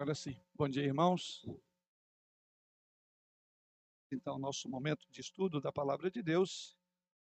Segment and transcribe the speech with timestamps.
[0.00, 0.34] Agora sim.
[0.54, 1.44] Bom dia, irmãos.
[4.10, 6.74] Então, nosso momento de estudo da palavra de Deus,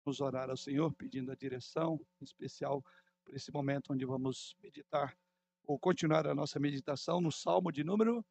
[0.06, 2.84] vamos orar ao Senhor pedindo a direção, em especial
[3.24, 5.18] por esse momento onde vamos meditar
[5.64, 8.24] ou continuar a nossa meditação no Salmo de número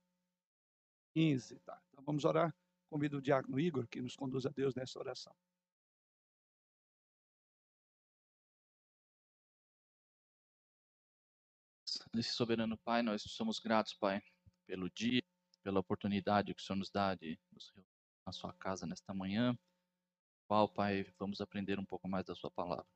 [1.17, 1.83] 15, tá?
[1.89, 2.55] Então vamos orar.
[2.89, 5.35] Convido o diácono Igor que nos conduz a Deus nessa oração.
[12.15, 14.23] Nesse soberano Pai, nós somos gratos, Pai,
[14.67, 15.23] pelo dia,
[15.63, 17.89] pela oportunidade que o Senhor nos dá de nos reunir
[18.25, 19.59] na sua casa nesta manhã.
[20.47, 22.87] Qual, Pai, vamos aprender um pouco mais da sua palavra.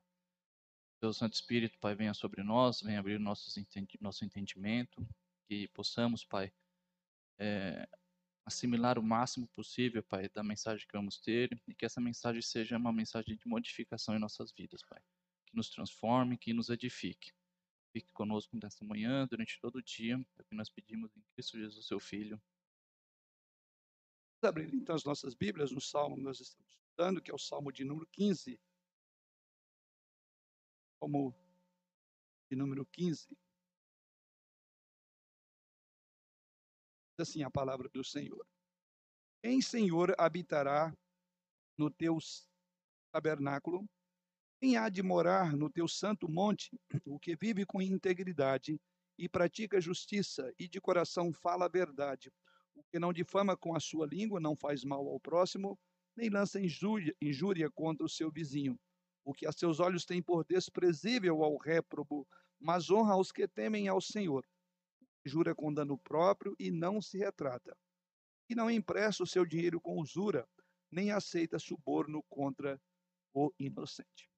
[1.01, 5.07] Deus Santo Espírito, Pai, venha sobre nós, venha abrir nossos entendi nosso entendimento,
[5.49, 6.53] que possamos, Pai,
[7.39, 7.89] é,
[8.47, 12.77] assimilar o máximo possível, Pai, da mensagem que vamos ter e que essa mensagem seja
[12.77, 15.01] uma mensagem de modificação em nossas vidas, Pai.
[15.47, 17.33] Que nos transforme, que nos edifique.
[17.93, 21.59] Fique conosco nesta manhã, durante todo o dia, é o que nós pedimos em Cristo
[21.59, 22.41] Jesus, seu Filho.
[24.41, 27.39] Vamos abrir então as nossas Bíblias no Salmo que nós estamos estudando, que é o
[27.39, 28.59] Salmo de número 15.
[30.99, 31.35] Como
[32.51, 33.29] de número 15.
[33.29, 33.37] Diz
[37.19, 38.47] assim a palavra do Senhor.
[39.43, 40.97] Quem, Senhor, habitará
[41.77, 42.17] no teu
[43.13, 43.87] tabernáculo?
[44.63, 46.71] Quem há de morar no teu santo monte,
[47.05, 48.81] o que vive com integridade
[49.19, 52.33] e pratica justiça e de coração fala a verdade,
[52.73, 55.77] o que não difama com a sua língua, não faz mal ao próximo,
[56.15, 58.79] nem lança injúria, injúria contra o seu vizinho,
[59.25, 62.25] o que a seus olhos tem por desprezível ao réprobo,
[62.61, 64.47] mas honra aos que temem ao Senhor.
[65.25, 67.77] Jura com dano próprio e não se retrata.
[68.49, 70.49] E não empresta o seu dinheiro com usura,
[70.89, 72.81] nem aceita suborno contra
[73.35, 74.32] o inocente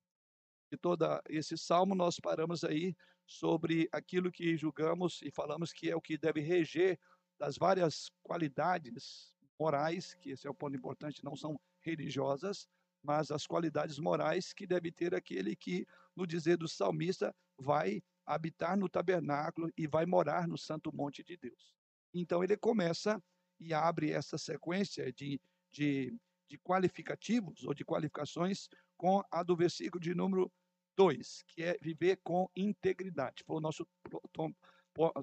[0.77, 2.95] todo esse salmo, nós paramos aí
[3.27, 6.99] sobre aquilo que julgamos e falamos que é o que deve reger
[7.39, 12.69] das várias qualidades morais, que esse é o ponto importante, não são religiosas,
[13.03, 18.77] mas as qualidades morais que deve ter aquele que, no dizer do salmista, vai habitar
[18.77, 21.75] no tabernáculo e vai morar no santo monte de Deus.
[22.13, 23.23] Então ele começa
[23.61, 26.17] e abre essa sequência de, de,
[26.49, 30.51] de qualificativos ou de qualificações com a do versículo de número
[30.97, 33.43] 2, que é viver com integridade.
[33.45, 33.87] Foi o nosso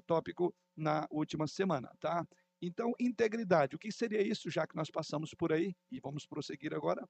[0.06, 2.26] tópico na última semana, tá?
[2.60, 3.74] Então, integridade.
[3.74, 5.74] O que seria isso, já que nós passamos por aí?
[5.90, 7.08] E vamos prosseguir agora.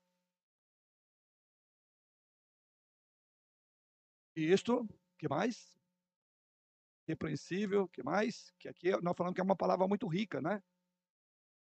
[4.34, 5.78] Isto, que mais?
[7.06, 8.52] Repreensível, que mais?
[8.58, 10.62] Que aqui nós falamos que é uma palavra muito rica, né?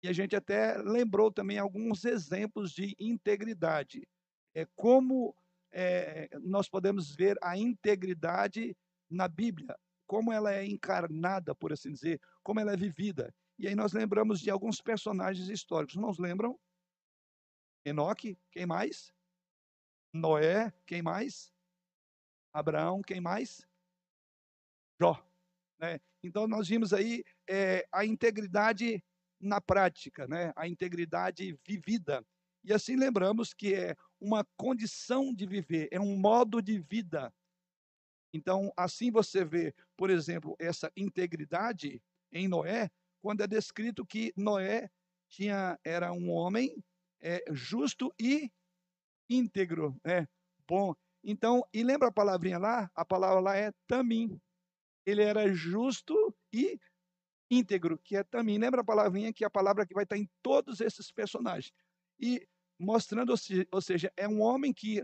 [0.02, 4.06] E a gente até lembrou também alguns exemplos de integridade.
[4.54, 5.34] É como
[5.72, 8.76] é, nós podemos ver a integridade
[9.10, 13.34] na Bíblia, como ela é encarnada, por assim dizer, como ela é vivida.
[13.58, 15.96] E aí nós lembramos de alguns personagens históricos.
[15.96, 16.58] Não lembram?
[17.84, 19.12] Enoque, quem mais?
[20.12, 21.52] Noé, quem mais?
[22.52, 23.66] Abraão, quem mais?
[25.00, 25.22] Jó.
[25.78, 26.00] Né?
[26.22, 29.04] Então nós vimos aí é, a integridade
[29.40, 30.52] na prática, né?
[30.56, 32.24] a integridade vivida.
[32.64, 37.32] E assim lembramos que é uma condição de viver, é um modo de vida.
[38.32, 42.02] Então, assim você vê, por exemplo, essa integridade
[42.32, 42.90] em Noé,
[43.22, 44.90] quando é descrito que Noé
[45.28, 46.82] tinha era um homem
[47.20, 48.50] é, justo e
[49.28, 50.28] íntegro, né?
[50.66, 50.94] Bom.
[51.24, 52.90] Então, e lembra a palavrinha lá?
[52.94, 54.40] A palavra lá é tamim.
[55.04, 56.78] Ele era justo e
[57.50, 58.58] íntegro, que é tamim.
[58.58, 61.72] Lembra a palavrinha que é a palavra que vai estar em todos esses personagens.
[62.20, 62.46] E
[62.78, 63.34] mostrando,
[63.72, 65.02] ou seja, é um homem que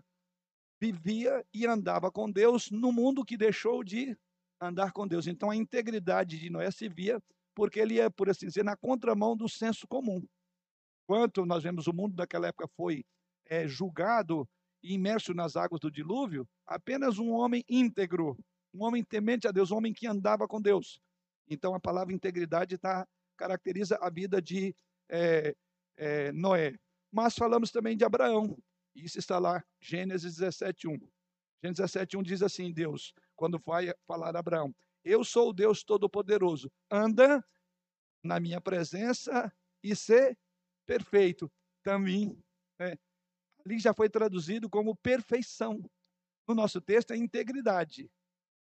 [0.81, 4.17] vivia e andava com Deus no mundo que deixou de
[4.61, 5.27] andar com Deus.
[5.27, 7.23] Então a integridade de Noé se via
[7.55, 10.27] porque ele ia, por assim dizer, na contramão do senso comum.
[11.07, 13.05] Quanto nós vemos o mundo daquela época foi
[13.47, 14.49] é, julgado
[14.83, 18.37] e imerso nas águas do dilúvio, apenas um homem íntegro,
[18.73, 21.01] um homem temente a Deus, um homem que andava com Deus.
[21.49, 23.07] Então a palavra integridade tá,
[23.37, 24.75] caracteriza a vida de
[25.09, 25.55] é,
[25.97, 26.75] é, Noé.
[27.15, 28.61] Mas falamos também de Abraão.
[28.93, 30.99] Isso está lá, Gênesis 17:1.
[31.63, 34.75] Gênesis 17:1 diz assim: Deus, quando vai falar a Abraão,
[35.05, 37.45] eu sou o Deus Todo-Poderoso, anda
[38.21, 40.37] na minha presença e ser
[40.85, 41.49] perfeito.
[41.85, 42.37] Também,
[42.81, 42.97] né?
[43.65, 45.89] ali já foi traduzido como perfeição.
[46.49, 48.11] No nosso texto é integridade.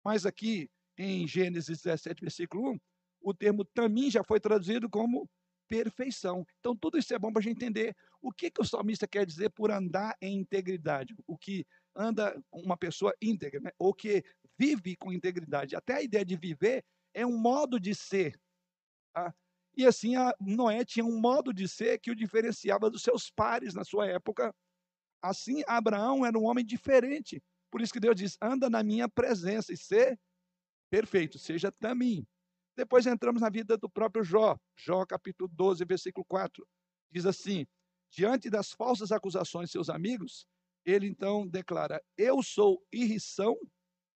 [0.05, 2.81] Mas aqui, em Gênesis 17, versículo 1,
[3.23, 5.29] o termo também já foi traduzido como
[5.69, 6.47] perfeição.
[6.61, 9.27] Então, tudo isso é bom para a gente entender o que, que o salmista quer
[9.27, 11.15] dizer por andar em integridade.
[11.27, 13.71] O que anda uma pessoa íntegra, né?
[13.79, 14.25] ou que
[14.59, 15.77] vive com integridade.
[15.77, 16.85] Até a ideia de viver
[17.15, 18.39] é um modo de ser.
[19.13, 19.35] Tá?
[19.77, 23.85] E assim, Noé tinha um modo de ser que o diferenciava dos seus pares na
[23.85, 24.55] sua época.
[25.23, 27.43] Assim, Abraão era um homem diferente.
[27.71, 30.19] Por isso que Deus diz: anda na minha presença e ser
[30.91, 32.27] perfeito, seja também.
[32.77, 34.59] Depois entramos na vida do próprio Jó.
[34.77, 36.69] Jó, capítulo 12, versículo 4.
[37.11, 37.67] Diz assim:
[38.11, 40.47] Diante das falsas acusações de seus amigos,
[40.85, 43.57] ele então declara: Eu sou irrição.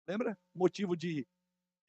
[0.08, 0.38] Lembra?
[0.56, 1.28] Motivo de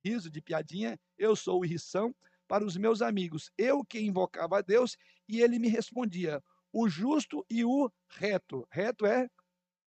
[0.05, 1.01] riso, de piadinha.
[1.17, 2.15] Eu sou irrição
[2.47, 3.51] para os meus amigos.
[3.57, 4.95] Eu que invocava a Deus
[5.27, 8.69] e ele me respondia: o justo e o reto.
[8.71, 9.27] Reto é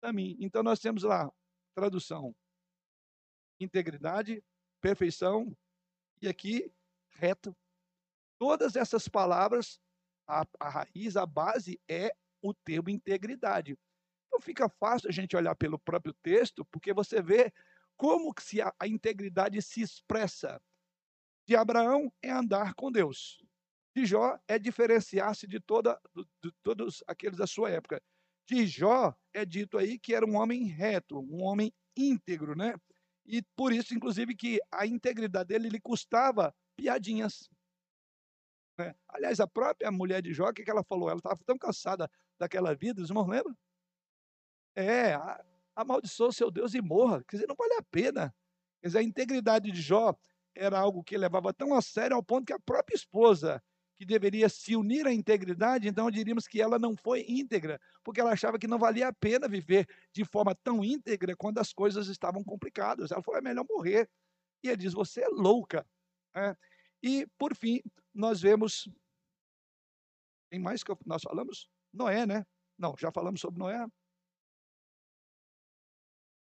[0.00, 0.36] para mim.
[0.38, 1.28] Então nós temos lá
[1.74, 2.32] tradução:
[3.58, 4.40] integridade,
[4.80, 5.52] perfeição
[6.20, 6.72] e aqui
[7.10, 7.56] reto.
[8.38, 9.80] Todas essas palavras,
[10.26, 12.10] a, a raiz, a base é
[12.42, 13.78] o termo integridade.
[14.26, 17.52] Então fica fácil a gente olhar pelo próprio texto, porque você vê
[17.96, 20.60] como que se a, a integridade se expressa.
[21.46, 23.44] De Abraão é andar com Deus.
[23.94, 28.00] De Jó é diferenciar-se de, de todos aqueles da sua época.
[28.46, 32.74] De Jó é dito aí que era um homem reto, um homem íntegro, né?
[33.32, 37.48] E por isso, inclusive, que a integridade dele lhe custava piadinhas.
[38.76, 38.92] Né?
[39.08, 41.08] Aliás, a própria mulher de Jó, o que ela falou?
[41.08, 43.56] Ela estava tão cansada daquela vida, os irmãos lembram?
[44.74, 45.14] É,
[45.76, 47.22] amaldiçoa seu Deus e morra.
[47.22, 48.34] Quer dizer, não vale a pena.
[48.80, 50.12] Quer dizer, a integridade de Jó
[50.52, 53.62] era algo que levava tão a sério ao ponto que a própria esposa,
[54.00, 58.32] que deveria se unir à integridade, então diríamos que ela não foi íntegra, porque ela
[58.32, 62.42] achava que não valia a pena viver de forma tão íntegra quando as coisas estavam
[62.42, 63.10] complicadas.
[63.10, 64.08] Ela falou: é melhor morrer.
[64.64, 65.86] E ele diz: você é louca.
[66.34, 66.56] É.
[67.02, 67.82] E, por fim,
[68.14, 68.88] nós vemos.
[70.48, 71.68] Tem mais que nós falamos?
[71.92, 72.46] Noé, né?
[72.78, 73.86] Não, já falamos sobre Noé.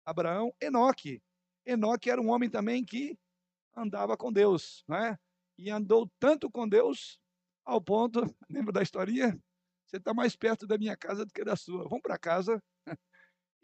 [0.03, 1.21] Abraão, Enoque.
[1.67, 3.15] Enoque era um homem também que
[3.75, 5.19] andava com Deus, né?
[5.55, 7.21] E andou tanto com Deus
[7.65, 9.39] ao ponto, lembra da historinha?
[9.87, 11.83] Você está mais perto da minha casa do que da sua.
[11.83, 12.61] Vamos para casa.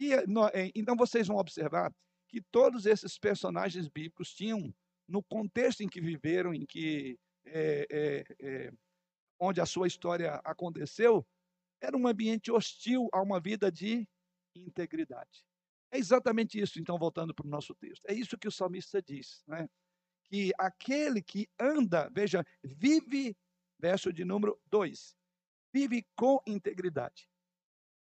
[0.02, 1.94] E eh, então vocês vão observar
[2.30, 4.74] que todos esses personagens bíblicos tinham,
[5.06, 8.72] no contexto em que viveram, em que é, é, é,
[9.38, 11.28] onde a sua história aconteceu,
[11.82, 14.08] era um ambiente hostil a uma vida de
[14.56, 15.44] integridade.
[15.92, 18.06] É exatamente isso, então, voltando para o nosso texto.
[18.08, 19.68] É isso que o salmista diz, né?
[20.30, 23.36] que aquele que anda, veja, vive,
[23.80, 25.16] verso de número 2,
[25.74, 27.30] vive com integridade.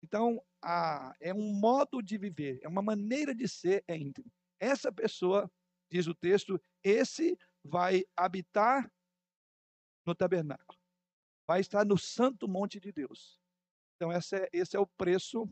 [0.03, 4.25] Então, a, é um modo de viver, é uma maneira de ser é.
[4.59, 5.49] Essa pessoa,
[5.89, 8.91] diz o texto, esse vai habitar
[10.05, 10.79] no tabernáculo,
[11.47, 13.39] vai estar no santo monte de Deus.
[13.95, 14.19] Então, é,
[14.53, 15.49] esse é o preço,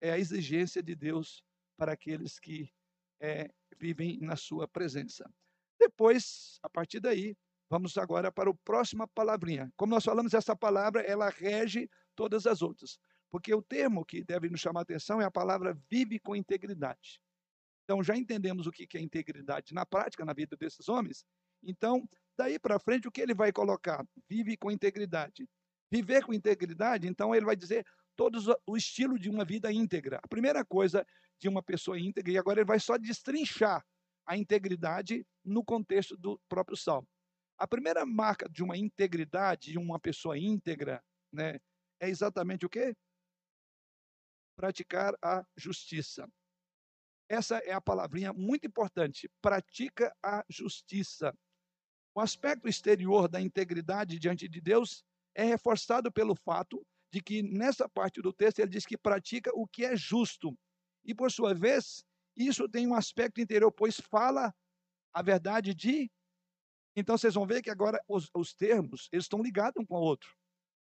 [0.00, 1.44] é a exigência de Deus
[1.76, 2.72] para aqueles que
[3.20, 3.48] é,
[3.78, 5.32] vivem na sua presença.
[5.78, 7.36] Depois, a partir daí,
[7.74, 9.68] vamos agora para a próxima palavrinha.
[9.76, 13.00] Como nós falamos, essa palavra, ela rege todas as outras.
[13.28, 17.20] Porque o termo que deve nos chamar a atenção é a palavra vive com integridade.
[17.82, 21.24] Então, já entendemos o que é integridade na prática, na vida desses homens.
[21.64, 24.06] Então, daí para frente, o que ele vai colocar?
[24.28, 25.44] Vive com integridade.
[25.90, 27.84] Viver com integridade, então, ele vai dizer
[28.14, 28.38] todo
[28.68, 30.20] o estilo de uma vida íntegra.
[30.22, 31.04] A primeira coisa
[31.40, 33.84] de uma pessoa íntegra, e agora ele vai só destrinchar
[34.24, 37.08] a integridade no contexto do próprio Salmo.
[37.64, 41.02] A primeira marca de uma integridade, de uma pessoa íntegra,
[41.32, 41.58] né,
[41.98, 42.94] é exatamente o quê?
[44.54, 46.30] Praticar a justiça.
[47.26, 49.30] Essa é a palavrinha muito importante.
[49.40, 51.34] Pratica a justiça.
[52.14, 55.02] O aspecto exterior da integridade diante de Deus
[55.34, 59.66] é reforçado pelo fato de que nessa parte do texto ele diz que pratica o
[59.66, 60.54] que é justo.
[61.02, 62.04] E por sua vez,
[62.36, 64.54] isso tem um aspecto interior, pois fala
[65.14, 66.12] a verdade de.
[66.96, 70.02] Então vocês vão ver que agora os, os termos eles estão ligados um com o
[70.02, 70.34] outro.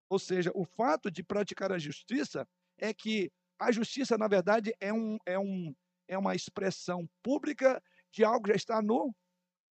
[0.09, 2.47] Ou seja, o fato de praticar a justiça
[2.77, 5.75] é que a justiça, na verdade, é, um, é, um,
[6.07, 9.13] é uma expressão pública de algo que já está no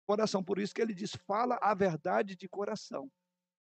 [0.07, 0.45] coração.
[0.45, 3.11] Por isso que ele diz: fala a verdade de coração.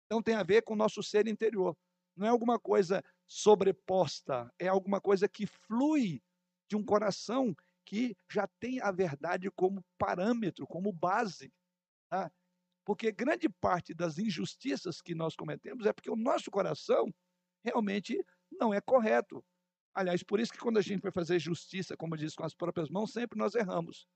[0.05, 1.77] Então tem a ver com o nosso ser interior.
[2.17, 6.21] Não é alguma coisa sobreposta, é alguma coisa que flui
[6.69, 7.55] de um coração
[7.85, 11.51] que já tem a verdade como parâmetro, como base.
[12.09, 12.29] Tá?
[12.85, 17.13] Porque grande parte das injustiças que nós cometemos é porque o nosso coração
[17.63, 19.43] realmente não é correto.
[19.93, 22.89] Aliás, por isso que quando a gente vai fazer justiça, como diz, com as próprias
[22.89, 24.07] mãos, sempre nós erramos.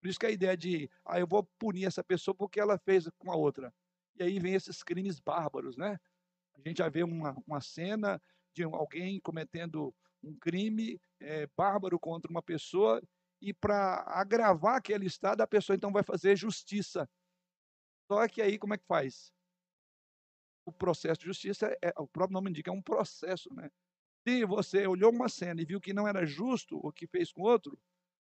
[0.00, 3.08] Por isso que a ideia de, ah, eu vou punir essa pessoa porque ela fez
[3.18, 3.72] com a outra.
[4.16, 5.98] E aí vem esses crimes bárbaros, né?
[6.54, 8.20] A gente já vê uma, uma cena
[8.54, 13.00] de alguém cometendo um crime é, bárbaro contra uma pessoa
[13.40, 17.08] e para agravar aquele estado, a pessoa então vai fazer justiça.
[18.10, 19.32] Só que aí como é que faz?
[20.70, 23.70] o processo de justiça, é, o próprio nome indica, é um processo, né?
[24.26, 27.42] Se você olhou uma cena e viu que não era justo o que fez com
[27.42, 27.78] outro,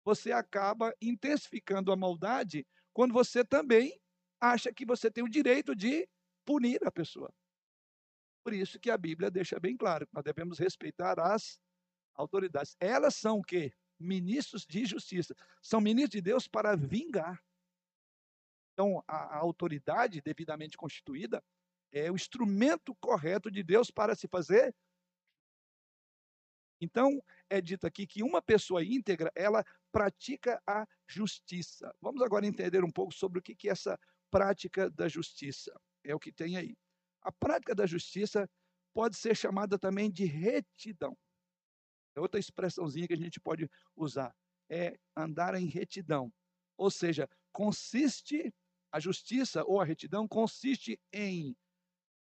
[0.04, 4.00] você acaba intensificando a maldade quando você também
[4.40, 6.08] acha que você tem o direito de
[6.46, 7.32] punir a pessoa.
[8.44, 11.60] Por isso que a Bíblia deixa bem claro que nós devemos respeitar as
[12.16, 12.76] autoridades.
[12.80, 13.74] Elas são o quê?
[14.00, 15.36] Ministros de justiça.
[15.62, 17.44] São ministros de Deus para vingar.
[18.74, 21.44] Então, a, a autoridade devidamente constituída
[21.92, 24.74] é o instrumento correto de Deus para se fazer.
[26.80, 31.94] Então, é dito aqui que uma pessoa íntegra, ela pratica a justiça.
[32.01, 34.00] Vamos agora entender um pouco sobre o que é essa
[34.32, 35.72] prática da justiça.
[36.04, 36.75] É o que tem aí.
[37.22, 38.50] A prática da justiça
[38.94, 41.16] pode ser chamada também de retidão.
[42.16, 44.36] É outra expressãozinha que a gente pode usar.
[44.70, 46.34] É andar em retidão.
[46.78, 48.54] Ou seja, consiste,
[48.92, 51.56] a justiça ou a retidão consiste em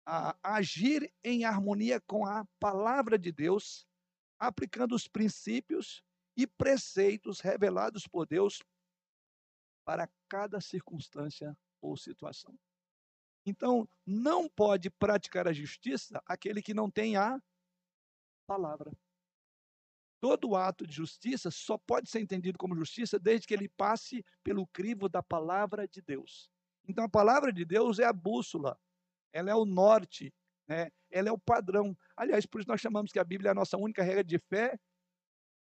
[0.05, 3.85] a, agir em harmonia com a palavra de Deus,
[4.39, 6.01] aplicando os princípios
[6.35, 8.63] e preceitos revelados por Deus
[9.85, 12.57] para cada circunstância ou situação.
[13.45, 17.41] Então, não pode praticar a justiça aquele que não tem a
[18.45, 18.91] palavra.
[20.19, 24.65] Todo ato de justiça só pode ser entendido como justiça desde que ele passe pelo
[24.67, 26.49] crivo da palavra de Deus.
[26.87, 28.79] Então, a palavra de Deus é a bússola,
[29.31, 30.33] ela é o norte,
[30.67, 30.89] né?
[31.11, 31.95] ela é o padrão.
[32.15, 34.79] Aliás, por isso nós chamamos que a Bíblia é a nossa única regra de fé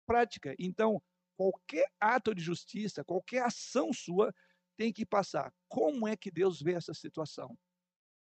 [0.06, 0.56] prática.
[0.58, 1.02] Então,
[1.38, 4.34] qualquer ato de justiça, qualquer ação sua,
[4.78, 5.54] tem que passar.
[5.68, 7.58] Como é que Deus vê essa situação?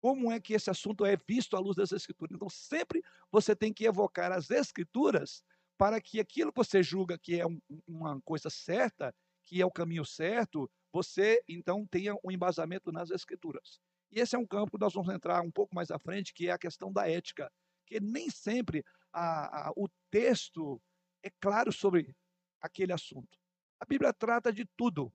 [0.01, 2.35] Como é que esse assunto é visto à luz das Escrituras?
[2.35, 5.43] Então, sempre você tem que evocar as Escrituras
[5.77, 9.13] para que aquilo que você julga que é um, uma coisa certa,
[9.43, 13.79] que é o caminho certo, você então tenha um embasamento nas Escrituras.
[14.11, 16.47] E esse é um campo que nós vamos entrar um pouco mais à frente, que
[16.47, 17.51] é a questão da ética,
[17.85, 20.81] que nem sempre a, a, o texto
[21.21, 22.15] é claro sobre
[22.61, 23.37] aquele assunto.
[23.79, 25.13] A Bíblia trata de tudo,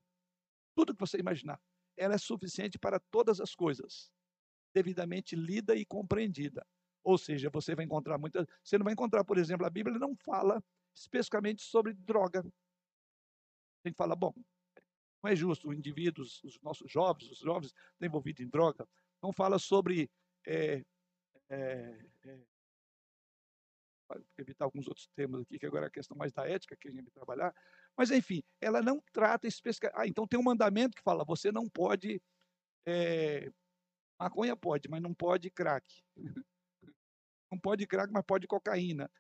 [0.74, 1.60] tudo que você imaginar.
[1.96, 4.10] Ela é suficiente para todas as coisas,
[4.74, 6.66] devidamente lida e compreendida.
[7.02, 8.46] Ou seja, você vai encontrar muitas.
[8.62, 10.62] Você não vai encontrar, por exemplo, a Bíblia não fala
[10.94, 12.40] especificamente sobre droga.
[13.84, 14.34] A gente fala, bom,
[15.22, 18.86] não é justo o indivíduo, os nossos jovens, os jovens estão envolvidos em droga.
[19.22, 20.10] Não fala sobre
[20.46, 20.84] é,
[21.48, 22.40] é, é,
[24.38, 26.90] evitar alguns outros temas aqui, que agora é a questão mais da ética que a
[26.90, 27.54] gente vai trabalhar.
[27.96, 30.00] Mas, enfim, ela não trata especificamente.
[30.00, 32.22] Ah, então tem um mandamento que fala: você não pode.
[32.86, 33.50] É...
[34.18, 36.02] Maconha pode, mas não pode crack.
[37.50, 39.10] Não pode crack, mas pode cocaína.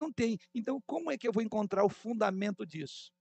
[0.00, 0.38] Não tem.
[0.54, 3.12] Então, como é que eu vou encontrar o fundamento disso?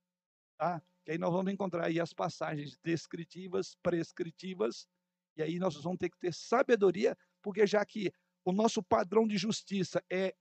[0.57, 0.81] Tá?
[1.05, 4.87] Que aí nós vamos encontrar aí as passagens descritivas, prescritivas,
[5.35, 8.11] e aí nós vamos ter que ter sabedoria, porque já que
[8.43, 10.35] o nosso padrão de justiça é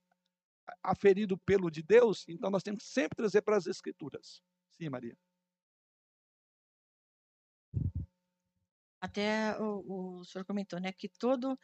[0.82, 4.42] aferido pelo de Deus, então nós temos que sempre trazer para as Escrituras.
[4.70, 5.16] Sim, Maria.
[9.00, 11.58] Até o, o senhor comentou, né, que todo,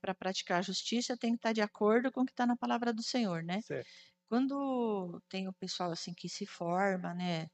[0.00, 2.92] para praticar a justiça, tem que estar de acordo com o que está na palavra
[2.92, 3.62] do Senhor, né?
[3.62, 3.88] Certo.
[4.28, 7.48] Quando tem o pessoal assim que se forma, né,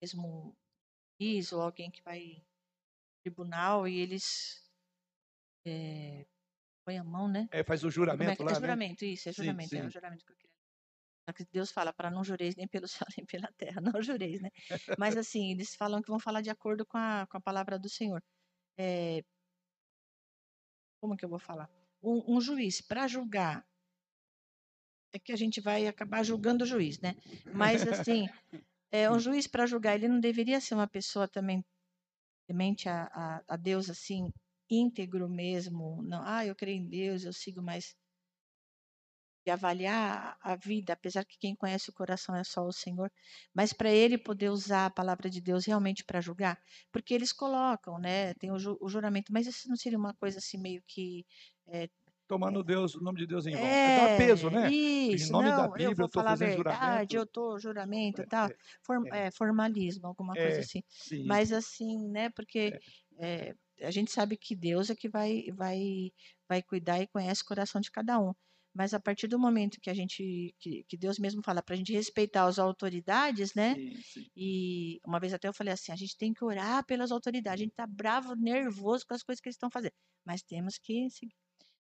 [0.00, 0.56] mesmo
[1.20, 2.42] juiz ou alguém que vai
[3.22, 4.62] tribunal e eles
[5.66, 6.26] é,
[6.84, 7.48] põe a mão, né?
[7.50, 9.10] É, faz o juramento é, é lá, É juramento, né?
[9.10, 9.82] isso, é juramento, sim, sim.
[9.82, 10.24] é o juramento
[11.32, 11.44] que.
[11.52, 14.50] Deus fala para não jureis nem pelo céu nem pela terra, não jureis, né?
[14.98, 17.88] Mas assim, eles falam que vão falar de acordo com a, com a palavra do
[17.88, 18.22] Senhor.
[18.76, 19.22] É,
[21.00, 21.70] como que eu vou falar?
[22.02, 23.66] Um, um juiz, para julgar,
[25.12, 27.14] é que a gente vai acabar julgando o juiz, né?
[27.54, 28.26] Mas assim,
[28.90, 31.64] é, um juiz para julgar, ele não deveria ser uma pessoa também
[32.46, 34.32] temente a, a, a Deus assim,
[34.68, 37.94] íntegro mesmo, não, ah, eu creio em Deus, eu sigo mais
[39.50, 43.10] avaliar a vida, apesar que quem conhece o coração é só o Senhor,
[43.52, 46.58] mas para ele poder usar a palavra de Deus realmente para julgar,
[46.92, 50.38] porque eles colocam, né, tem o, ju o, juramento, mas isso não seria uma coisa
[50.38, 51.26] assim meio que
[51.66, 51.88] é,
[52.26, 53.60] tomando Deus, o nome de Deus em vão.
[53.60, 54.70] É, é peso, né?
[54.70, 57.14] Isso, em nome não, da Bíblia, eu, vou eu tô falar a verdade, juramento.
[57.16, 58.50] eu tô juramento e tal.
[58.82, 60.82] Form, é, formalismo, alguma coisa assim.
[60.88, 61.24] Sim.
[61.26, 62.30] Mas assim, né?
[62.30, 62.78] Porque
[63.18, 66.12] é, a gente sabe que Deus é que vai, vai,
[66.48, 68.32] vai cuidar e conhece o coração de cada um.
[68.74, 71.78] Mas a partir do momento que a gente, que, que Deus mesmo fala para a
[71.78, 73.74] gente respeitar as autoridades, né?
[73.74, 74.30] Sim, sim.
[74.36, 77.60] E uma vez até eu falei assim, a gente tem que orar pelas autoridades.
[77.60, 81.08] A gente tá bravo, nervoso com as coisas que eles estão fazendo, mas temos que
[81.10, 81.34] seguir.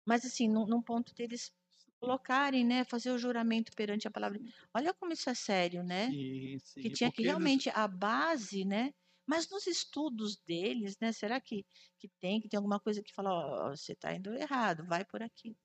[0.06, 1.52] Mas assim, num, num ponto deles
[2.00, 4.38] colocarem, né, fazer o juramento perante a palavra.
[4.74, 6.10] Olha como isso é sério, né?
[6.10, 6.82] Sim, sim.
[6.82, 7.78] Que tinha que realmente eles...
[7.78, 8.92] a base, né?
[9.26, 11.64] Mas nos estudos deles, né, será que,
[11.98, 15.22] que tem, que tem alguma coisa que fala, ó, você está indo errado, vai por
[15.22, 15.56] aqui.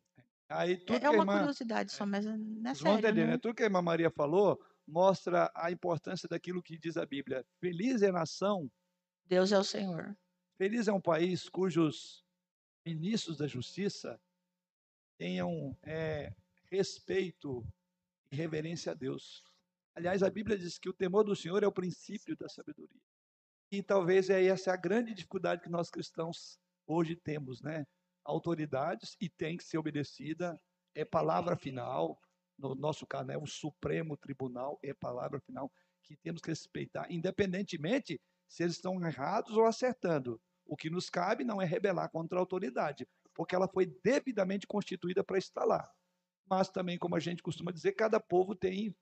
[0.50, 3.25] Aí É, tudo é uma irmã, curiosidade só, mas não é vocês vão sério, entender,
[3.25, 3.32] né?
[3.34, 3.38] né?
[3.38, 7.46] Tudo que a irmã Maria falou mostra a importância daquilo que diz a Bíblia.
[7.60, 8.70] Feliz é a nação,
[9.25, 10.18] Deus é o Senhor.
[10.58, 12.25] feliz é um país cujos
[12.86, 14.20] ministros da justiça
[15.20, 16.34] tenham é,
[16.72, 17.63] respeito
[18.32, 19.44] e reverência a Deus.
[19.94, 23.01] Aliás, a Bíblia diz que o temor do Senhor é o princípio da sabedoria.
[23.72, 27.86] E talvez é essa a grande dificuldade que nós cristãos hoje temos, né?
[28.29, 30.59] Autoridades e tem que ser obedecida,
[30.93, 32.21] é palavra final.
[32.57, 35.71] No nosso caso, né, o Supremo Tribunal é palavra final
[36.03, 40.39] que temos que respeitar, independentemente se eles estão errados ou acertando.
[40.65, 45.24] O que nos cabe não é rebelar contra a autoridade, porque ela foi devidamente constituída
[45.24, 45.89] para estar lá.
[46.48, 48.95] Mas também, como a gente costuma dizer, cada povo tem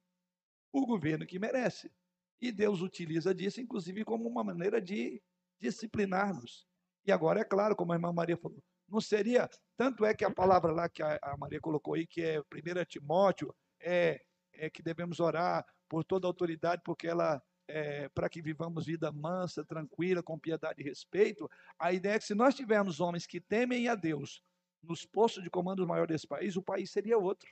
[0.72, 1.92] o governo que merece.
[2.40, 5.22] E Deus utiliza disso, inclusive, como uma maneira de
[5.60, 6.66] disciplinar-nos.
[7.06, 10.32] E agora, é claro, como a irmã Maria falou, não seria, tanto é que a
[10.32, 14.22] palavra lá que a, Maria colocou aí, que é 1 Timóteo, é,
[14.54, 19.64] é que devemos orar por toda autoridade, porque ela, é, para que vivamos vida mansa,
[19.64, 23.88] tranquila, com piedade e respeito, a ideia é que se nós tivermos homens que temem
[23.88, 24.42] a Deus
[24.82, 27.50] nos postos de comando maior desse país, o país seria outro.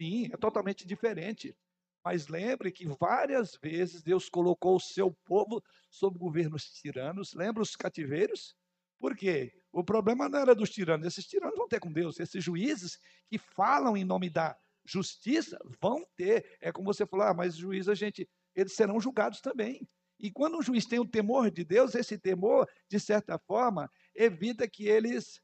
[0.00, 1.56] Sim, é totalmente diferente.
[2.04, 7.32] Mas lembre que várias vezes Deus colocou o seu povo sob governos tiranos.
[7.32, 8.56] Lembra os cativeiros?
[8.98, 9.52] Por quê?
[9.70, 11.06] O problema não era dos tiranos.
[11.06, 12.18] Esses tiranos vão ter com Deus.
[12.18, 16.58] Esses juízes que falam em nome da justiça vão ter.
[16.60, 19.88] É como você falou, ah, mas juízes, a gente, eles serão julgados também.
[20.18, 24.68] E quando um juiz tem o temor de Deus, esse temor, de certa forma, evita
[24.68, 25.40] que eles,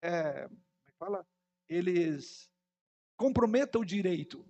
[0.00, 0.48] como é
[0.98, 1.26] fala?
[1.68, 2.50] Eles
[3.16, 4.46] comprometam o direito.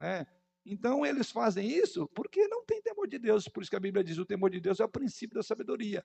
[0.00, 0.26] Né?
[0.70, 3.48] Então, eles fazem isso porque não tem temor de Deus.
[3.48, 6.04] Por isso que a Bíblia diz: o temor de Deus é o princípio da sabedoria.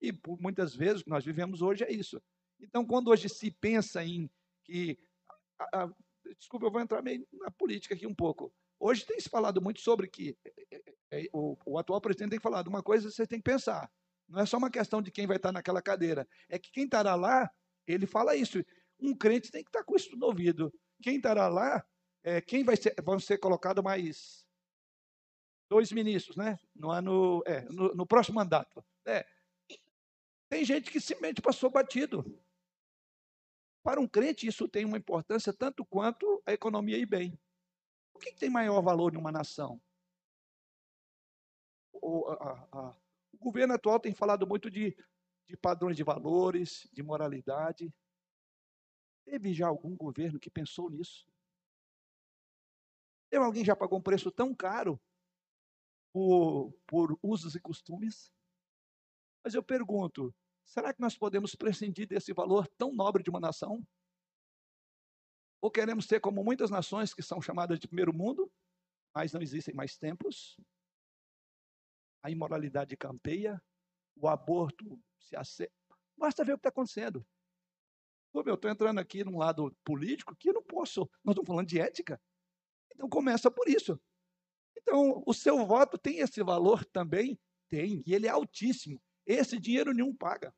[0.00, 2.20] E por muitas vezes o que nós vivemos hoje é isso.
[2.58, 4.30] Então, quando hoje se pensa em
[4.64, 4.98] que.
[5.58, 5.90] A, a,
[6.38, 8.52] desculpa, eu vou entrar meio na política aqui um pouco.
[8.80, 10.36] Hoje tem se falado muito sobre que
[10.70, 13.90] é, é, o, o, atual presidente tem falado uma coisa você tem que pensar.
[14.26, 16.26] Não é só uma questão de quem vai estar naquela cadeira.
[16.48, 17.50] É que quem estará lá,
[17.86, 18.64] ele fala isso.
[19.00, 20.72] Um crente tem que estar com isso no ouvido.
[21.02, 21.84] Quem estará lá,
[22.28, 24.46] é, quem vai ser, vão ser colocados mais
[25.66, 26.58] dois ministros, né?
[26.74, 28.84] No ano, é, no, no próximo mandato.
[29.06, 29.26] É.
[30.50, 32.38] Tem gente que simplesmente passou batido.
[33.82, 37.38] Para um crente, isso tem uma importância tanto quanto a economia e bem.
[38.12, 39.80] O que tem maior valor em uma nação?
[41.92, 42.96] O, a, a,
[43.32, 44.96] o governo atual tem falado muito de,
[45.46, 47.92] de padrões de valores, de moralidade.
[49.24, 51.27] Teve já algum governo que pensou nisso?
[53.30, 55.00] Teve alguém já pagou um preço tão caro
[56.12, 58.32] por, por usos e costumes?
[59.44, 63.86] Mas eu pergunto, será que nós podemos prescindir desse valor tão nobre de uma nação?
[65.60, 68.50] Ou queremos ser como muitas nações que são chamadas de primeiro mundo,
[69.14, 70.56] mas não existem mais templos?
[72.22, 73.60] A imoralidade campeia,
[74.16, 75.72] o aborto se aceita.
[76.16, 77.26] Basta ver o que está acontecendo.
[78.32, 81.08] Pô, meu, estou entrando aqui num lado político que eu não posso.
[81.24, 82.20] Nós estamos falando de ética.
[82.98, 83.98] Então começa por isso.
[84.76, 87.38] Então, o seu voto tem esse valor também?
[87.68, 89.00] Tem, e ele é altíssimo.
[89.24, 90.52] Esse dinheiro nenhum paga.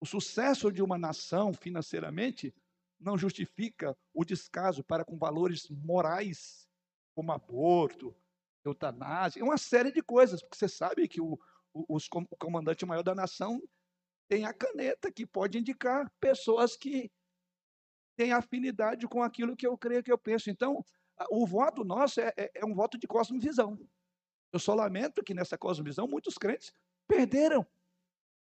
[0.00, 2.54] O sucesso de uma nação financeiramente
[3.00, 6.68] não justifica o descaso para com valores morais,
[7.16, 8.14] como aborto,
[8.64, 11.36] eutanásia, uma série de coisas, porque você sabe que o,
[11.72, 13.60] o, o comandante maior da nação
[14.28, 17.10] tem a caneta que pode indicar pessoas que
[18.16, 20.48] têm afinidade com aquilo que eu creio que eu penso.
[20.48, 20.84] Então,
[21.30, 23.78] o voto nosso é, é, é um voto de cosmovisão.
[24.52, 26.72] Eu só lamento que nessa cosmovisão muitos crentes
[27.06, 27.66] perderam.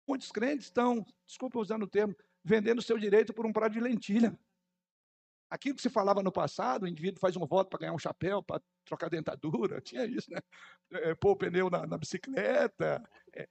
[0.08, 4.38] Muitos crentes estão, desculpa usando o termo, vendendo seu direito por um prato de lentilha.
[5.50, 8.44] Aquilo que se falava no passado, o indivíduo faz um voto para ganhar um chapéu,
[8.44, 10.40] para trocar dentadura, tinha isso, né?
[10.92, 13.04] É, pôr o pneu na, na bicicleta.
[13.34, 13.48] É,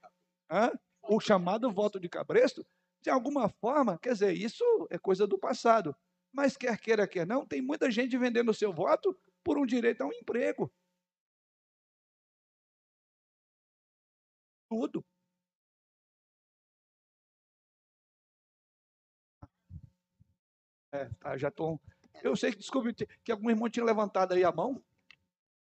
[1.03, 2.67] o chamado voto de cabresto,
[3.03, 5.95] de alguma forma, quer dizer, isso é coisa do passado.
[6.37, 10.03] Mas quer queira, quer não, tem muita gente vendendo o seu voto por um direito
[10.03, 10.71] a um emprego.
[14.69, 15.03] Tudo.
[20.93, 21.81] É, tá, já estou.
[22.23, 22.95] Eu sei que, desculpe,
[23.25, 24.85] que algum irmão tinha levantado aí a mão.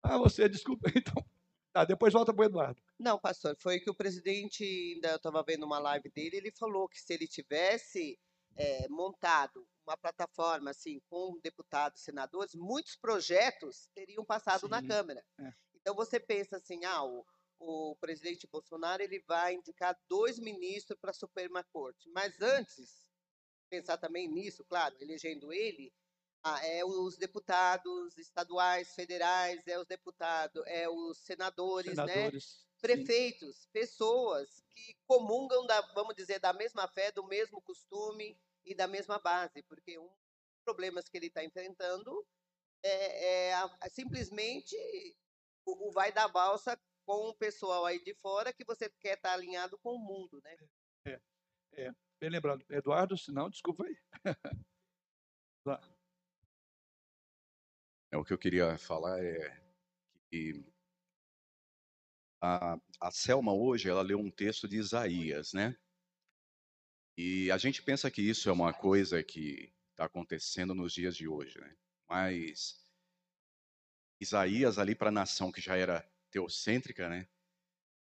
[0.02, 1.22] Ah, você, desculpa, então.
[1.70, 2.82] Tá, depois volta para o Eduardo.
[2.98, 6.88] Não, pastor, foi que o presidente, ainda eu estava vendo uma live dele, ele falou
[6.88, 8.18] que se ele tivesse
[8.56, 15.24] é, montado uma plataforma assim com deputados, senadores, muitos projetos teriam passado Sim, na Câmara.
[15.40, 15.52] É.
[15.74, 17.24] Então você pensa assim, ah, o,
[17.58, 23.02] o presidente Bolsonaro ele vai indicar dois ministros para a Suprema Corte, mas antes
[23.68, 25.92] pensar também nisso, claro, elegendo ele,
[26.44, 32.06] ah, é os deputados estaduais, federais, é os deputados, é os senadores, né?
[32.06, 32.44] Senadores.
[32.44, 32.80] sim.
[32.80, 38.86] prefeitos, pessoas que comungam da, vamos dizer, da mesma fé, do mesmo costume e da
[38.86, 42.26] mesma base, porque um dos problemas que ele está enfrentando
[42.84, 44.76] é, é a- é simplesmente
[45.66, 49.32] o, o vai da balsa com o pessoal aí de fora que você quer estar
[49.32, 50.56] alinhado com o mundo, né?
[52.20, 52.64] Bem lembrado.
[52.70, 53.96] Eduardo, se não, desculpa aí.
[58.12, 59.58] É, o que eu queria falar é
[60.30, 60.62] que
[62.42, 65.74] a, a Selma hoje, ela leu um texto de Isaías, né?
[67.16, 71.28] E a gente pensa que isso é uma coisa que está acontecendo nos dias de
[71.28, 71.76] hoje, né?
[72.08, 72.86] Mas
[74.20, 77.28] Isaías ali para a nação que já era teocêntrica, né?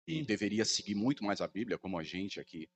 [0.07, 0.25] E Sim.
[0.25, 2.69] deveria seguir muito mais a Bíblia, como a gente aqui.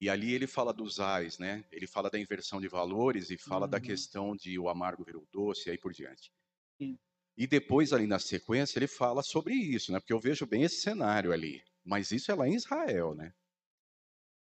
[0.00, 1.64] E ali ele fala dos ais, né?
[1.72, 3.80] Ele fala da inversão de valores e fala da Uhum.
[3.80, 6.32] questão de o amargo vir o doce e aí por diante.
[6.80, 6.98] Sim.
[7.36, 9.98] E depois ali na sequência ele fala sobre isso, né?
[9.98, 11.64] Porque eu vejo bem esse cenário ali.
[11.84, 13.34] Mas isso é lá em Israel, né?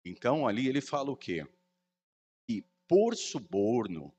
[0.06, 1.46] Então ali ele fala o quê?
[2.48, 4.16] Que por suborno,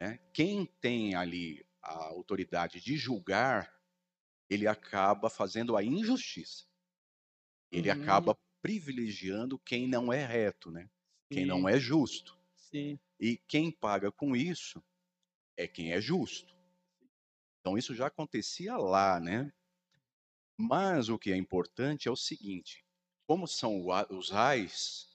[0.00, 0.18] né?
[0.32, 3.72] Quem tem ali a autoridade de julgar,
[4.50, 6.66] ele acaba fazendo a injustiça.
[7.70, 7.90] Ele Uhum.
[7.90, 10.90] acaba privilegiando quem não é reto, né?
[11.30, 12.38] Quem não Sim, é justo.
[12.56, 12.98] Sim.
[13.20, 14.84] E quem paga com isso
[15.56, 16.56] é quem é justo.
[17.60, 19.52] Então isso já acontecia lá, né?
[20.58, 22.83] Mas o que é importante é o seguinte:
[23.26, 25.08] como são os ais,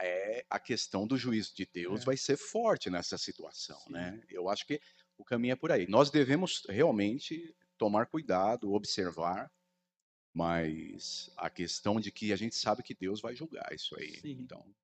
[0.00, 2.04] é a questão do juízo de Deus É.
[2.04, 3.92] vai ser forte nessa situação, Sim.
[3.92, 4.22] né?
[4.28, 4.80] Eu acho que
[5.16, 5.86] o caminho é por aí.
[5.88, 9.50] Nós devemos realmente tomar cuidado, observar,
[10.32, 14.16] mas a questão de que a gente sabe que Deus vai julgar isso aí.
[14.20, 14.32] Sim.
[14.40, 14.74] Então,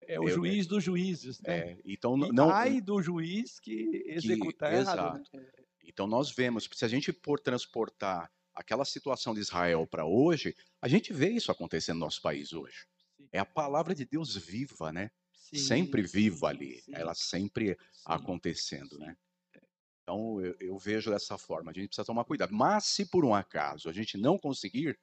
[0.00, 1.72] É o Eu- juiz dos juízes, né?
[1.72, 5.46] é, então E não, ai do juiz que executar errado, né?
[5.84, 10.88] Então nós vemos, se a gente for transportar aquela situação de Israel para hoje, a
[10.88, 12.86] gente vê isso acontecendo no nosso país hoje.
[13.16, 13.28] Sim.
[13.32, 15.10] É a palavra de Deus viva, né?
[15.32, 19.16] Sim, sempre viva ali, sim, ela sempre acontecendo, né?
[20.02, 22.52] Então eu, eu vejo dessa forma, a gente precisa tomar cuidado.
[22.52, 24.98] Mas se por um acaso a gente não conseguir,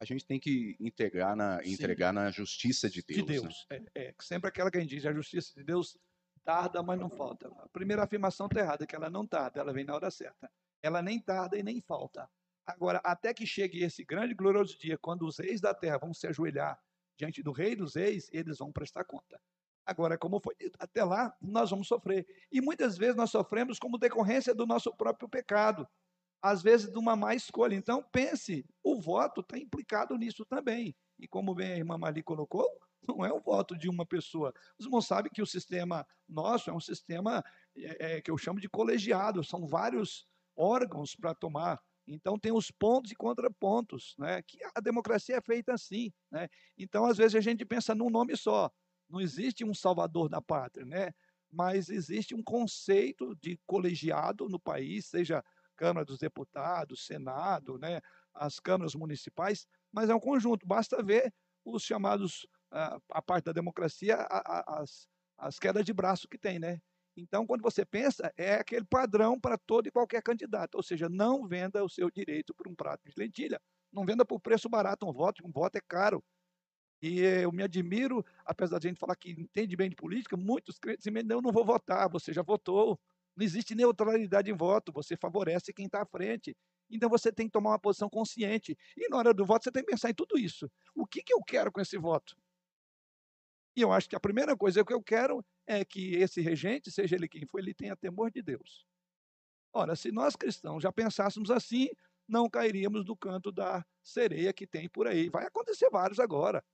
[0.00, 3.26] a gente tem que integrar na, entregar na justiça de Deus.
[3.26, 3.40] de né?
[3.40, 3.66] Deus.
[3.70, 5.98] É, é, sempre aquela que a gente diz, a justiça de Deus
[6.44, 7.48] tarda, mas não falta.
[7.48, 10.48] A primeira afirmação está errada, que ela não tarda, ela vem na hora certa.
[10.80, 12.30] Ela nem tarda e nem falta.
[12.68, 16.12] Agora, até que chegue esse grande e glorioso dia, quando os reis da terra vão
[16.12, 16.78] se ajoelhar
[17.16, 19.40] diante do rei dos reis, eles vão prestar conta.
[19.86, 22.26] Agora, como foi dito, até lá nós vamos sofrer.
[22.52, 25.88] E muitas vezes nós sofremos como decorrência do nosso próprio pecado
[26.42, 27.74] às vezes de uma má escolha.
[27.74, 30.94] Então, pense, o voto está implicado nisso também.
[31.18, 32.68] E como bem a irmã Mali colocou,
[33.08, 34.52] não é o voto de uma pessoa.
[34.78, 37.42] Os irmãos sabem que o sistema nosso é um sistema
[37.74, 41.82] é, é, que eu chamo de colegiado, são vários órgãos para tomar.
[42.08, 44.42] Então, tem os pontos e contrapontos, né?
[44.42, 46.12] que a democracia é feita assim.
[46.30, 46.48] Né?
[46.76, 48.70] Então, às vezes, a gente pensa num nome só.
[49.08, 51.12] Não existe um salvador da pátria, né?
[51.50, 55.42] mas existe um conceito de colegiado no país, seja
[55.76, 58.00] Câmara dos Deputados, Senado, né,
[58.34, 60.66] as câmaras municipais, mas é um conjunto.
[60.66, 61.32] Basta ver
[61.64, 64.26] os chamados, a, a parte da democracia,
[64.66, 66.80] as, as quedas de braço que tem, né?
[67.20, 71.46] Então, quando você pensa, é aquele padrão para todo e qualquer candidato, ou seja, não
[71.46, 73.60] venda o seu direito por um prato de lentilha,
[73.92, 76.22] não venda por preço barato um voto, um voto é caro.
[77.02, 80.78] E eu me admiro, apesar de a gente falar que entende bem de política, muitos
[80.78, 82.98] crentes dizem, eu não vou votar, você já votou,
[83.36, 86.56] não existe neutralidade em voto, você favorece quem está à frente.
[86.90, 88.76] Então você tem que tomar uma posição consciente.
[88.96, 90.70] E na hora do voto você tem que pensar em tudo isso.
[90.94, 92.36] O que, que eu quero com esse voto?
[93.76, 97.14] E eu acho que a primeira coisa que eu quero é que esse regente, seja
[97.14, 98.86] ele quem for, ele tenha temor de Deus.
[99.70, 101.90] Ora, se nós cristãos já pensássemos assim,
[102.26, 105.28] não cairíamos no canto da sereia que tem por aí.
[105.28, 106.64] Vai acontecer vários agora.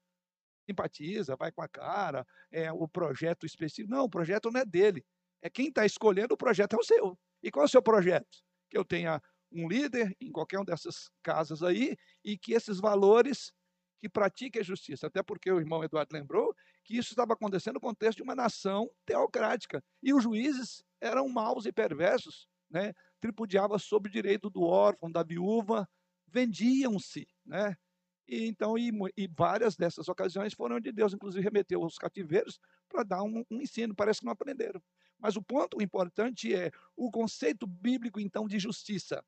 [0.65, 3.91] Simpatiza, vai com a cara, é o projeto específico.
[3.91, 5.05] Não, o projeto não é dele.
[5.43, 7.19] É quem está escolhendo o projeto é o seu.
[7.43, 8.39] E qual é o seu projeto?
[8.71, 13.53] Que eu tenha um líder em qualquer uma dessas casas aí e que esses valores
[14.01, 15.09] que pratique a justiça.
[15.09, 18.91] Até porque o irmão Eduardo lembrou que isso estava acontecendo no contexto de uma nação
[19.07, 19.83] teocrática.
[20.03, 22.93] E os juízes eram maus e perversos, né?
[23.21, 25.89] tripudiava sobre o direito do órfão, da viúva,
[26.29, 27.27] vendiam-se.
[27.45, 27.75] Né?
[28.29, 33.03] E, então, e, e, várias dessas ocasiões foram onde Deus, inclusive, remeteu os cativeiros para
[33.03, 33.95] dar um, um ensino.
[33.95, 34.83] Parece que não aprenderam.
[35.19, 39.25] Mas o ponto importante é o conceito bíblico, então, de justiça.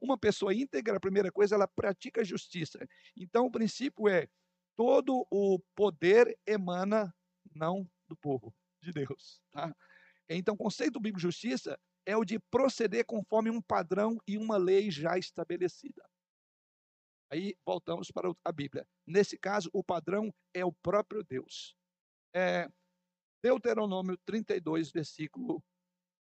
[0.00, 2.78] Uma pessoa íntegra, a primeira coisa, ela pratica justiça.
[3.14, 4.28] Então, o princípio é:
[4.76, 7.14] todo o poder emana
[7.54, 9.42] não do povo, de Deus.
[9.50, 9.74] Tá?
[10.28, 14.56] Então, o conceito bíblico de justiça é o de proceder conforme um padrão e uma
[14.56, 16.02] lei já estabelecida.
[17.30, 18.86] Aí voltamos para a Bíblia.
[19.04, 21.76] Nesse caso, o padrão é o próprio Deus.
[22.32, 22.68] É
[23.42, 25.62] Deuteronômio 32, versículo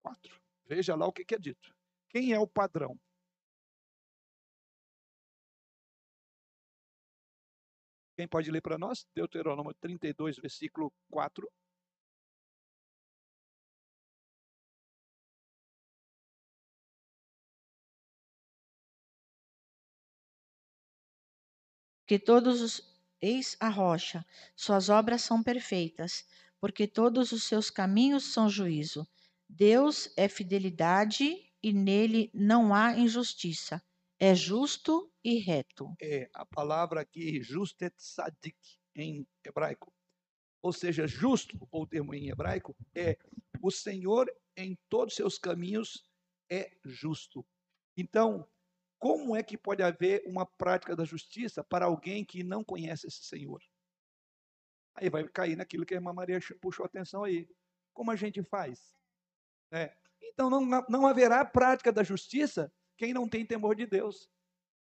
[0.02, 0.40] 4.
[0.66, 1.74] Veja lá o que é dito.
[2.08, 2.98] Quem é o padrão?
[8.22, 9.04] Quem pode ler para nós?
[9.16, 11.50] Deuteronômio 32, versículo 4.
[22.06, 22.92] Que todos os.
[23.20, 26.24] Eis a rocha, suas obras são perfeitas,
[26.60, 29.04] porque todos os seus caminhos são juízo.
[29.48, 33.82] Deus é fidelidade e nele não há injustiça.
[34.24, 35.96] É justo e reto.
[36.00, 38.56] É, a palavra aqui, justo é tzadik,
[38.94, 39.92] em hebraico.
[40.62, 43.18] Ou seja, justo, ou termo em hebraico, é
[43.60, 46.08] o Senhor em todos os seus caminhos
[46.48, 47.44] é justo.
[47.96, 48.48] Então,
[48.96, 53.24] como é que pode haver uma prática da justiça para alguém que não conhece esse
[53.24, 53.60] Senhor?
[54.94, 57.48] Aí vai cair naquilo que a irmã Maria puxou atenção aí.
[57.92, 58.94] Como a gente faz?
[59.72, 59.92] É.
[60.22, 64.30] Então não, não haverá prática da justiça quem não tem temor de Deus.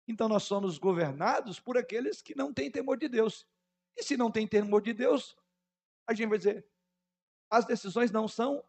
[0.08, 3.48] Então nós somos governados por aqueles que não têm temor de Deus.
[3.96, 5.38] E se não tem temor de Deus,
[6.08, 6.66] a gente vai dizer:
[7.50, 8.64] as decisões não são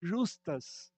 [0.00, 0.92] justas.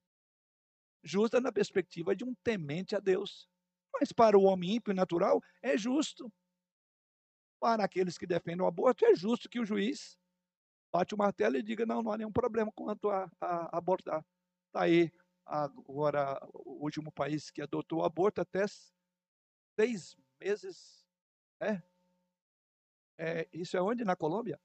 [1.02, 3.48] Justa na perspectiva de um temente a Deus.
[3.92, 6.33] Mas para o homem ímpio e natural, é justo.
[7.61, 10.18] Para aqueles que defendem o aborto, é justo que o juiz
[10.92, 14.24] bate o martelo e diga: não, não há nenhum problema quanto a, a abortar.
[14.66, 15.12] Está aí
[15.44, 18.64] agora o último país que adotou o aborto até
[19.78, 21.07] seis meses.
[21.61, 21.83] É?
[23.18, 24.04] é isso é onde?
[24.04, 24.61] Na Colômbia?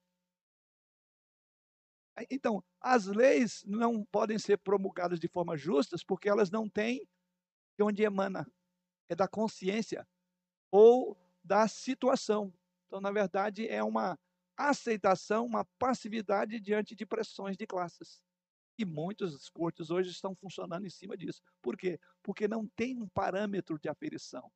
[2.29, 7.07] Então, as leis não podem ser promulgadas de forma justas porque elas não têm
[7.77, 8.45] de onde emana.
[9.07, 10.07] É da consciência
[10.71, 12.53] ou da situação.
[12.87, 14.19] Então, na verdade, é uma
[14.57, 18.21] aceitação, uma passividade diante de pressões de classes.
[18.79, 21.41] E muitos cortes hoje estão funcionando em cima disso.
[21.61, 21.99] Por quê?
[22.23, 24.49] Porque não tem um parâmetro de aferição.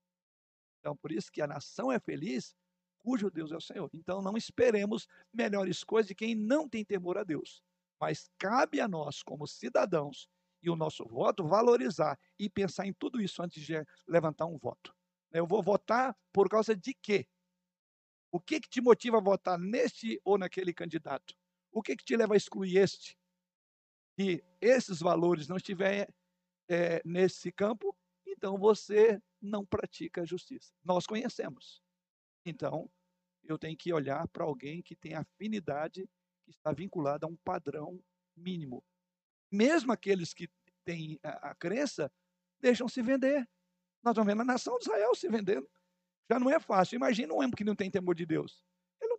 [0.80, 2.56] Então, por isso que a nação é feliz
[3.00, 3.90] cujo Deus é o Senhor.
[3.94, 7.62] Então, não esperemos melhores coisas de quem não tem temor a Deus.
[8.00, 10.30] Mas cabe a nós, como cidadãos,
[10.62, 13.74] e o nosso voto, valorizar e pensar em tudo isso antes de
[14.08, 14.96] levantar um voto.
[15.34, 17.28] Eu vou votar por causa de quê?
[18.32, 21.36] O que, que te motiva a votar neste ou naquele candidato?
[21.70, 23.18] O que, que te leva a excluir este?
[24.18, 26.08] E esses valores não estiverem
[26.70, 27.96] é, nesse campo,
[28.26, 30.74] então você não pratica a justiça.
[30.84, 31.82] Nós conhecemos.
[32.46, 32.90] Então,
[33.44, 36.08] eu tenho que olhar para alguém que tem afinidade,
[36.44, 38.02] que está vinculado a um padrão
[38.36, 38.84] mínimo.
[39.52, 40.50] Mesmo aqueles que
[40.86, 42.12] têm a, a crença,
[42.60, 43.48] deixam se vender.
[44.04, 45.70] Nós estamos vendo a nação de Israel se vendendo.
[46.30, 46.96] Já não é fácil.
[46.96, 48.66] Imagina um homem que não tem temor de Deus.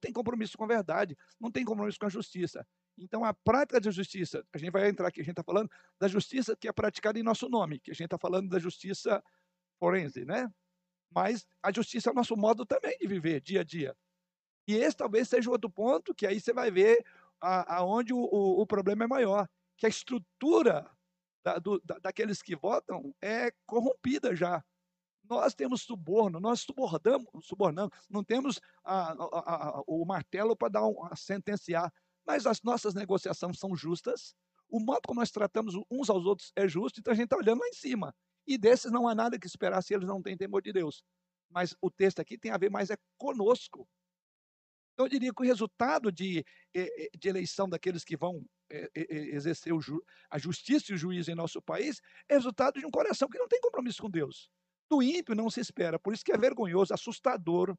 [0.04, 2.66] Tem compromisso com a verdade, não tem compromisso com a justiça.
[2.98, 6.06] Então, a prática da justiça, a gente vai entrar aqui, a gente está falando da
[6.08, 9.22] justiça que é praticada em nosso nome, que a gente está falando da justiça
[9.78, 10.52] forense, né?
[11.14, 13.96] mas a justiça é o nosso modo também de viver dia a dia.
[14.66, 17.04] E esse talvez seja outro ponto que aí você vai ver
[17.40, 20.90] aonde o, o, o, problema é maior, que a estrutura
[21.44, 24.64] da, do, da, daqueles que votam é corrompida já.
[25.28, 30.86] Nós temos suborno, nós subornamos, subornamos não temos a, a, a, o martelo para dar
[30.86, 31.92] um, sentenciar,
[32.26, 34.34] mas as nossas negociações são justas,
[34.68, 37.60] o modo como nós tratamos uns aos outros é justo, então a gente está olhando
[37.60, 38.14] lá em cima.
[38.46, 41.02] E desses não há nada que esperar se eles não têm temor de Deus.
[41.48, 43.88] Mas o texto aqui tem a ver mais é conosco.
[44.92, 46.44] Então, eu diria que o resultado de,
[47.18, 48.44] de eleição daqueles que vão
[48.94, 49.72] exercer
[50.30, 53.48] a justiça e o juízo em nosso país é resultado de um coração que não
[53.48, 54.50] tem compromisso com Deus.
[54.90, 55.98] Do ímpio não se espera.
[55.98, 57.76] Por isso que é vergonhoso, assustador,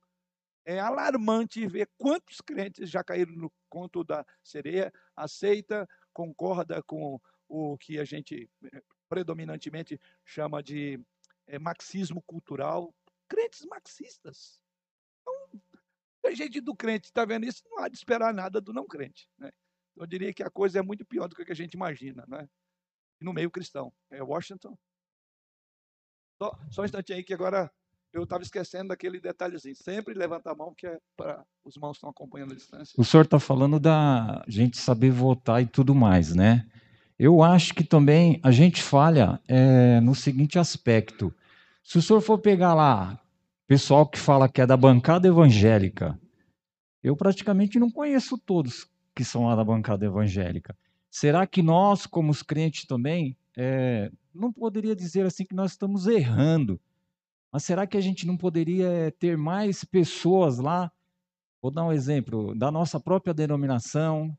[0.66, 7.78] é alarmante ver quantos crentes já caíram no conto da sereia, aceita, concorda com o
[7.78, 11.00] que a gente eh, predominantemente chama de
[11.46, 12.94] é, marxismo cultural,
[13.28, 14.60] crentes marxistas.
[15.22, 15.62] Então,
[16.26, 19.30] a gente do crente está vendo isso, não há de esperar nada do não crente.
[19.38, 19.52] Né?
[19.96, 22.50] Eu diria que a coisa é muito pior do que a gente imagina, né?
[23.22, 23.94] no meio cristão.
[24.10, 24.78] É Washington.
[26.46, 27.72] Só, só um instantinho aí que agora
[28.14, 29.76] eu estava esquecendo daquele detalhezinho.
[29.76, 32.94] Sempre levanta a mão, que é para os irmãos que estão acompanhando a distância.
[32.98, 36.66] O senhor está falando da gente saber votar e tudo mais, né?
[37.18, 41.34] Eu acho que também a gente falha é, no seguinte aspecto:
[41.84, 43.20] Se o senhor for pegar lá,
[43.68, 46.20] pessoal que fala que é da bancada evangélica,
[47.02, 50.78] eu praticamente não conheço todos que são lá da bancada evangélica.
[51.10, 56.08] Será que nós, como os crentes também, é, não poderia dizer assim que nós estamos
[56.08, 56.80] errando?
[57.52, 60.92] Mas será que a gente não poderia ter mais pessoas lá?
[61.62, 64.38] Vou dar um exemplo da nossa própria denominação,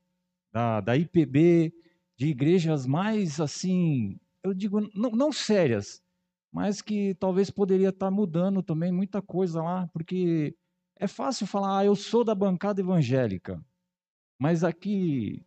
[0.53, 1.73] da, da IPB,
[2.17, 6.03] de igrejas mais assim, eu digo, não, não sérias,
[6.51, 10.57] mas que talvez poderia estar mudando também muita coisa lá, porque
[10.99, 13.63] é fácil falar, ah, eu sou da bancada evangélica,
[14.39, 15.45] mas aqui,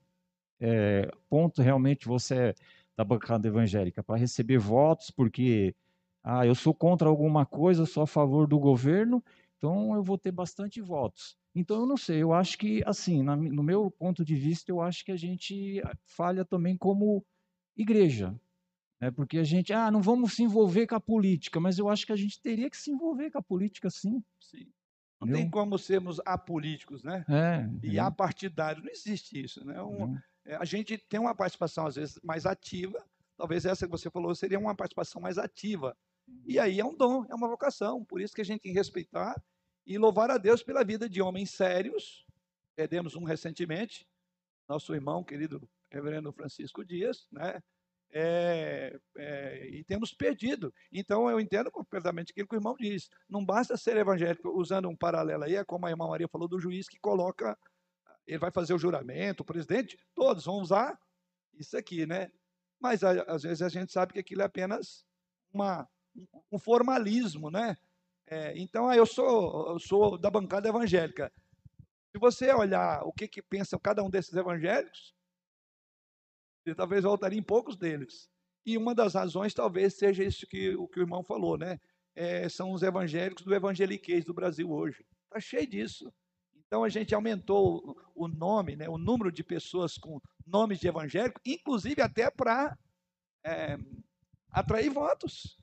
[0.59, 2.55] é, ponto realmente você é
[2.99, 5.73] da bancada evangélica, para receber votos, porque
[6.21, 9.23] ah, eu sou contra alguma coisa, sou a favor do governo,
[9.57, 11.37] então eu vou ter bastante votos.
[11.55, 14.81] Então eu não sei, eu acho que, assim, na, no meu ponto de vista, eu
[14.81, 17.25] acho que a gente falha também como
[17.73, 18.37] igreja.
[18.99, 19.09] Né?
[19.11, 22.11] Porque a gente, ah, não vamos se envolver com a política, mas eu acho que
[22.11, 24.21] a gente teria que se envolver com a política, sim.
[24.41, 24.67] sim.
[25.21, 25.37] Não Entendeu?
[25.37, 27.23] tem como sermos apolíticos, né?
[27.29, 28.01] É, e é.
[28.01, 29.81] apartidários, não existe isso, né?
[29.81, 30.23] Um, é.
[30.57, 33.03] A gente tem uma participação, às vezes, mais ativa,
[33.37, 35.95] talvez essa que você falou seria uma participação mais ativa.
[36.45, 38.77] E aí é um dom, é uma vocação, por isso que a gente tem que
[38.77, 39.35] respeitar
[39.85, 42.25] e louvar a Deus pela vida de homens sérios.
[42.75, 44.07] Perdemos um recentemente,
[44.67, 47.61] nosso irmão querido reverendo Francisco Dias, né?
[48.11, 50.73] É, é, e temos perdido.
[50.91, 53.09] Então eu entendo completamente aquilo que o irmão diz.
[53.27, 56.59] Não basta ser evangélico, usando um paralelo aí, é como a irmã Maria falou do
[56.59, 57.57] juiz que coloca,
[58.29, 60.99] ele vai fazer o juramento, o presidente, todos vão usar
[61.55, 62.31] isso aqui, né?
[62.79, 65.03] Mas às vezes a gente sabe que aquilo é apenas
[65.51, 65.89] uma,
[66.51, 67.75] um formalismo, né?
[68.27, 71.33] É, então, ah, eu sou, eu sou da bancada evangélica.
[72.11, 75.15] Se você olhar o que, que pensam cada um desses evangélicos,
[76.63, 78.29] você talvez voltaria em poucos deles.
[78.63, 81.79] E uma das razões talvez seja isso que o que o irmão falou, né?
[82.15, 85.03] É, são os evangélicos do evangeliquez do Brasil hoje.
[85.25, 86.13] Está cheio disso.
[86.69, 91.41] Então a gente aumentou o nome, né, o número de pessoas com nomes de evangélico,
[91.43, 92.77] inclusive até para
[93.43, 93.75] é,
[94.51, 95.57] atrair votos.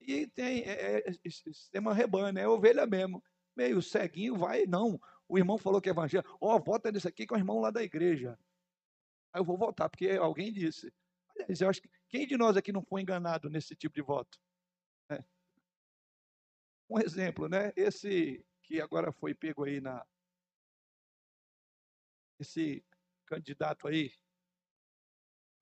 [0.00, 3.20] E tem é, é, sistema rebanho, é ovelha mesmo.
[3.56, 5.00] Meio ceguinho, vai, não.
[5.28, 6.24] O irmão falou que é evangelho.
[6.40, 8.38] Ó, oh, vota nesse aqui que é o irmão lá da igreja.
[9.32, 10.92] Aí eu vou votar, porque alguém disse.
[11.30, 14.38] Aliás, eu acho que quem de nós aqui não foi enganado nesse tipo de voto?
[15.10, 15.24] É.
[16.88, 17.72] Um exemplo, né?
[17.74, 20.06] Esse que agora foi pego aí na.
[22.42, 22.84] Esse
[23.26, 24.12] candidato aí.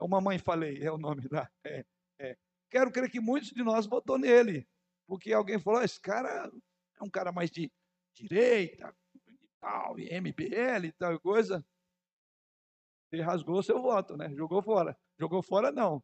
[0.01, 1.49] É o Mamãe Falei, é o nome da.
[1.65, 1.85] É,
[2.19, 2.37] é.
[2.71, 4.67] Quero crer que muitos de nós votou nele,
[5.07, 6.51] porque alguém falou: esse cara
[6.99, 7.71] é um cara mais de
[8.15, 11.65] direita, e tal, e MBL e tal coisa.
[13.13, 14.33] Ele rasgou seu voto, né?
[14.35, 14.97] Jogou fora.
[15.19, 16.03] Jogou fora, não.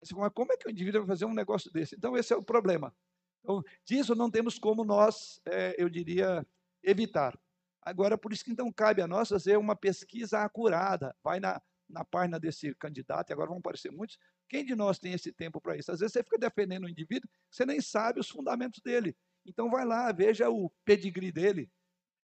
[0.00, 1.96] Mas como é que o indivíduo vai fazer um negócio desse?
[1.96, 2.94] Então, esse é o problema.
[3.42, 6.46] Então, disso não temos como nós, é, eu diria,
[6.82, 7.38] evitar.
[7.82, 11.14] Agora, por isso que então cabe a nós fazer uma pesquisa acurada.
[11.22, 14.18] Vai na, na página desse candidato, e agora vão aparecer muitos.
[14.48, 15.90] Quem de nós tem esse tempo para isso?
[15.90, 19.16] Às vezes você fica defendendo um indivíduo, você nem sabe os fundamentos dele.
[19.46, 21.70] Então vai lá, veja o pedigree dele.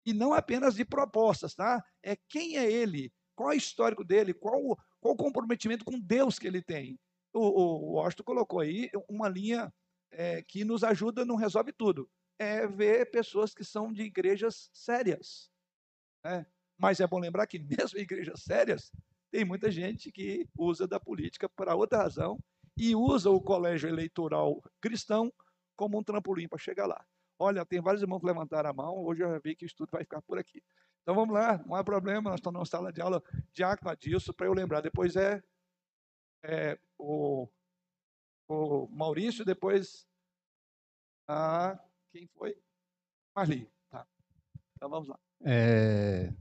[0.06, 1.84] E não apenas de propostas, tá?
[2.02, 6.40] É quem é ele, qual é o histórico dele, qual, qual o comprometimento com Deus
[6.40, 6.98] que ele tem.
[7.34, 9.72] O, o Washington colocou aí uma linha
[10.12, 12.10] é, que nos ajuda, não resolve tudo.
[12.40, 15.52] É ver pessoas que são de igrejas sérias.
[16.24, 16.46] Né?
[16.78, 18.92] Mas é bom lembrar que mesmo igrejas sérias,
[19.30, 22.40] tem muita gente que usa da política para outra razão
[22.76, 25.32] e usa o colégio eleitoral cristão
[25.76, 27.06] como um trampolim para chegar lá.
[27.38, 29.92] Olha, tem vários irmãos que levantaram a mão, hoje eu já vi que o estudo
[29.92, 30.64] vai ficar por aqui.
[31.02, 33.24] Então vamos lá, não há problema, nós estamos na sala de aula
[33.54, 34.82] diácono disso, para eu lembrar.
[34.82, 35.42] Depois é,
[36.44, 37.48] é o,
[38.48, 40.08] o Maurício, depois
[41.28, 41.80] a.
[42.12, 42.58] Quem foi?
[43.36, 43.70] Marli.
[43.90, 44.08] Tá.
[44.76, 45.20] Então vamos lá.
[45.42, 46.34] É,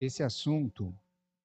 [0.00, 0.94] esse assunto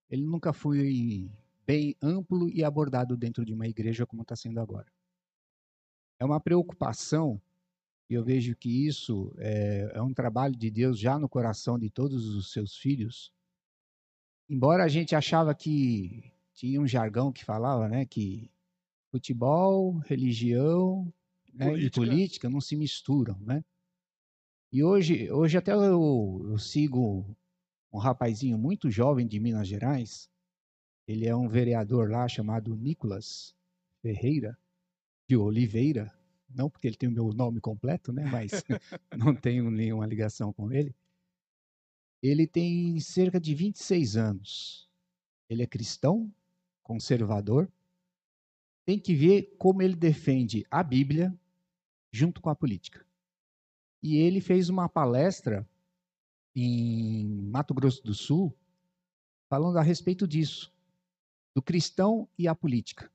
[0.09, 1.29] ele nunca foi
[1.65, 4.88] bem amplo e abordado dentro de uma igreja como está sendo agora.
[6.19, 7.41] É uma preocupação,
[8.09, 11.89] e eu vejo que isso é, é um trabalho de Deus já no coração de
[11.89, 13.34] todos os seus filhos.
[14.49, 18.49] Embora a gente achava que tinha um jargão que falava, né, que
[19.11, 21.13] futebol, religião
[21.58, 22.01] né, política.
[22.01, 23.64] e política não se misturam, né?
[24.72, 27.36] E hoje, hoje até eu, eu sigo
[27.91, 30.30] um rapazinho muito jovem de Minas Gerais.
[31.08, 33.55] Ele é um vereador lá chamado Nicolas
[34.01, 34.58] Ferreira
[35.28, 36.14] de Oliveira.
[36.49, 38.26] Não porque ele tem o meu nome completo, né?
[38.26, 38.51] Mas
[39.18, 40.93] não tenho nenhuma ligação com ele.
[42.22, 44.89] Ele tem cerca de 26 anos.
[45.49, 46.34] Ele é cristão,
[46.84, 47.72] conservador.
[48.86, 51.38] Tem que ver como ele defende a Bíblia,
[52.12, 53.05] junto com a política.
[54.01, 55.68] E ele fez uma palestra
[56.55, 58.55] em Mato Grosso do Sul,
[59.49, 60.74] falando a respeito disso,
[61.55, 63.12] do cristão e a política.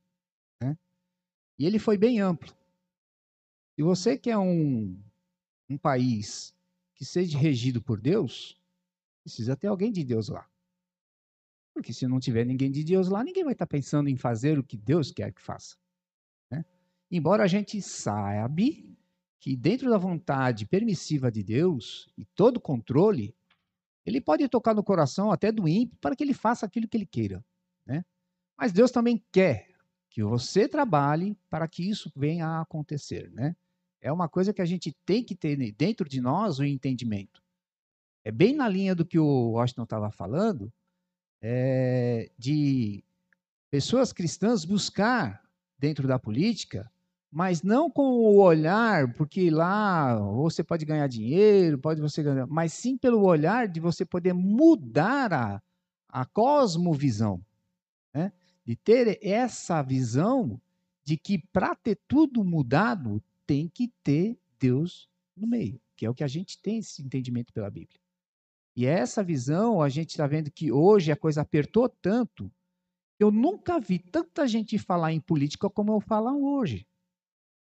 [0.60, 0.76] Né?
[1.58, 2.52] E ele foi bem amplo.
[3.74, 5.00] Se você quer um,
[5.68, 6.54] um país
[6.94, 8.60] que seja regido por Deus,
[9.22, 10.48] precisa ter alguém de Deus lá.
[11.74, 14.64] Porque se não tiver ninguém de Deus lá, ninguém vai estar pensando em fazer o
[14.64, 15.76] que Deus quer que faça.
[17.14, 18.62] Embora a gente saiba
[19.38, 23.34] que dentro da vontade permissiva de Deus e todo controle,
[24.06, 27.04] ele pode tocar no coração até do ímpio para que ele faça aquilo que ele
[27.04, 27.44] queira.
[27.84, 28.02] Né?
[28.56, 29.68] Mas Deus também quer
[30.08, 33.30] que você trabalhe para que isso venha a acontecer.
[33.32, 33.54] Né?
[34.00, 37.42] É uma coisa que a gente tem que ter dentro de nós o entendimento.
[38.24, 40.72] É bem na linha do que o Washington estava falando,
[41.42, 43.04] é, de
[43.70, 45.42] pessoas cristãs buscar
[45.78, 46.90] dentro da política,
[47.32, 52.74] mas não com o olhar, porque lá você pode ganhar dinheiro, pode você ganhar, mas
[52.74, 55.62] sim pelo olhar de você poder mudar a,
[56.10, 57.42] a cosmovisão,
[58.12, 58.30] né?
[58.66, 60.60] de ter essa visão
[61.02, 66.14] de que para ter tudo mudado tem que ter Deus no meio, que é o
[66.14, 67.98] que a gente tem esse entendimento pela Bíblia.
[68.76, 72.52] E essa visão, a gente está vendo que hoje a coisa apertou tanto,
[73.18, 76.86] eu nunca vi tanta gente falar em política como eu falo hoje.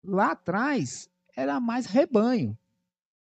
[0.02, 2.56] Lá atrás era mais rebanho.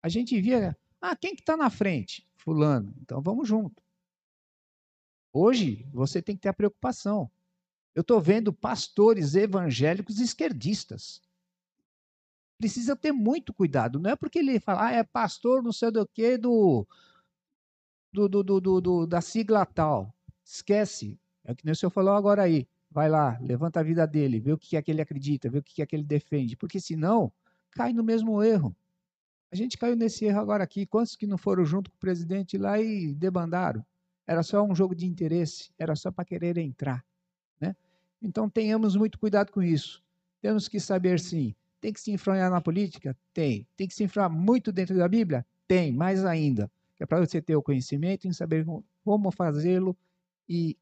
[0.01, 2.27] A gente via, ah, quem que está na frente?
[2.35, 2.93] Fulano.
[3.01, 3.81] Então vamos junto.
[5.33, 7.29] Hoje você tem que ter a preocupação.
[7.93, 11.21] Eu estou vendo pastores evangélicos esquerdistas.
[12.57, 13.99] Precisa ter muito cuidado.
[13.99, 16.87] Não é porque ele fala, ah, é pastor não sei do que, do
[18.13, 20.13] do, do, do, da sigla tal.
[20.43, 21.19] Esquece.
[21.43, 22.67] É o que o senhor falou agora aí.
[22.91, 25.63] Vai lá, levanta a vida dele, vê o que é que ele acredita, vê o
[25.63, 26.57] que é que ele defende.
[26.57, 27.31] Porque senão,
[27.71, 28.75] cai no mesmo erro.
[29.51, 30.85] A gente caiu nesse erro agora aqui.
[30.85, 33.85] Quantos que não foram junto com o presidente lá e debandaram?
[34.27, 37.03] Era só um jogo de interesse, era só para querer entrar.
[37.59, 37.75] Né?
[38.21, 40.03] Então tenhamos muito cuidado com isso.
[40.41, 41.55] Temos que saber sim.
[41.79, 43.17] Tem que se enfronhar na política?
[43.33, 43.67] Tem.
[43.75, 45.45] Tem que se enfronhar muito dentro da Bíblia?
[45.67, 46.69] Tem, mais ainda
[47.01, 48.63] é para você ter o conhecimento e saber
[49.03, 49.97] como fazê-lo
[50.47, 50.77] e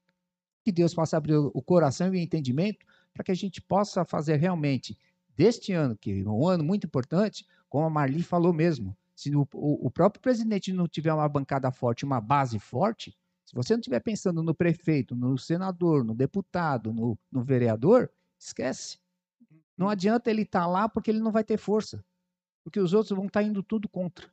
[0.70, 4.36] que Deus possa abrir o coração e o entendimento para que a gente possa fazer
[4.36, 4.95] realmente
[5.36, 9.47] deste ano, que é um ano muito importante, como a Marli falou mesmo, se o,
[9.51, 13.99] o, próprio presidente não tiver uma bancada forte, uma base forte, se você não estiver
[13.99, 18.99] pensando no prefeito, no senador, no deputado, no, no vereador, esquece.
[19.76, 19.91] Não uhum.
[19.91, 22.05] adianta ele estar tá lá porque ele não vai ter força.
[22.63, 24.30] Porque os outros vão estar tá indo tudo contra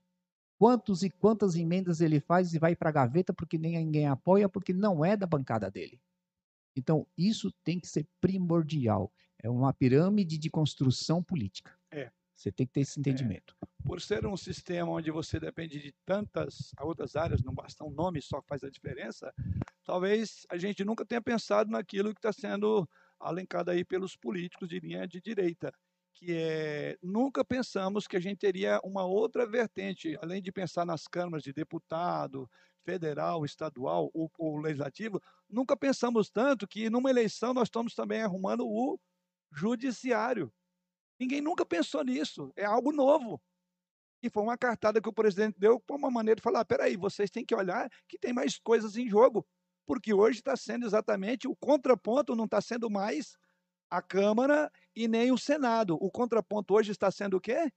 [0.58, 4.72] quantos e quantas emendas ele faz e vai para a gaveta porque ninguém apoia, porque
[4.72, 6.00] não é da bancada dele.
[6.76, 9.12] Então, isso tem que ser primordial.
[9.42, 11.76] É uma pirâmide de construção política.
[11.90, 12.10] É.
[12.34, 13.00] Você tem que ter esse é.
[13.00, 13.56] entendimento.
[13.62, 13.66] É.
[13.82, 18.20] Por ser um sistema onde você depende de tantas outras áreas, não basta um nome
[18.20, 19.32] só que faz a diferença,
[19.84, 24.80] talvez a gente nunca tenha pensado naquilo que está sendo alencado aí pelos políticos de
[24.80, 25.72] linha de direita
[26.16, 31.06] que é, nunca pensamos que a gente teria uma outra vertente, além de pensar nas
[31.06, 32.50] câmaras de deputado,
[32.86, 35.20] federal, estadual ou, ou legislativo,
[35.50, 38.98] nunca pensamos tanto que numa eleição nós estamos também arrumando o
[39.52, 40.52] judiciário.
[41.18, 43.42] Ninguém nunca pensou nisso, é algo novo.
[44.22, 47.30] E foi uma cartada que o presidente deu com uma maneira de falar: peraí, vocês
[47.30, 49.46] têm que olhar que tem mais coisas em jogo,
[49.84, 53.36] porque hoje está sendo exatamente o contraponto, não está sendo mais
[53.90, 55.96] a Câmara e nem o Senado.
[56.00, 57.70] O contraponto hoje está sendo o quê?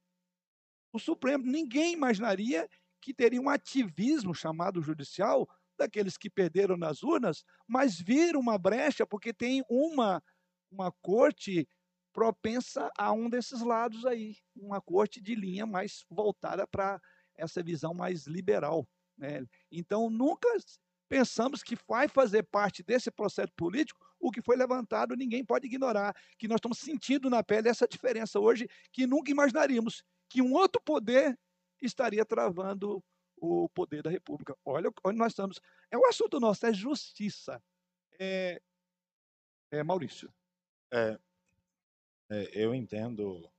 [0.93, 1.43] O Supremo.
[1.45, 2.69] Ninguém imaginaria
[3.01, 5.47] que teria um ativismo chamado judicial
[5.77, 10.21] daqueles que perderam nas urnas, mas viram uma brecha porque tem uma
[10.71, 11.67] uma corte
[12.13, 17.01] propensa a um desses lados aí, uma corte de linha mais voltada para
[17.35, 18.87] essa visão mais liberal.
[19.17, 19.45] Né?
[19.71, 20.47] Então, nunca
[21.07, 26.13] pensamos que vai fazer parte desse processo político o que foi levantado, ninguém pode ignorar,
[26.37, 30.81] que nós estamos sentindo na pele essa diferença hoje, que nunca imaginaríamos que um outro
[30.81, 31.39] poder
[31.81, 33.03] estaria travando
[33.37, 34.57] o poder da República.
[34.65, 35.59] Olha onde nós estamos.
[35.91, 37.61] É o assunto nosso, é justiça.
[38.19, 38.61] É,
[39.71, 40.31] é Maurício.
[40.91, 41.19] É,
[42.29, 43.51] é, eu entendo o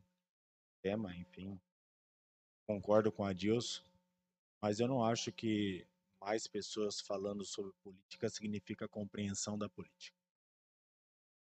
[0.83, 1.61] tema, enfim,
[2.67, 3.83] concordo com a Dilson,
[4.61, 5.87] mas eu não acho que
[6.21, 10.17] mais pessoas falando sobre política significa compreensão da política.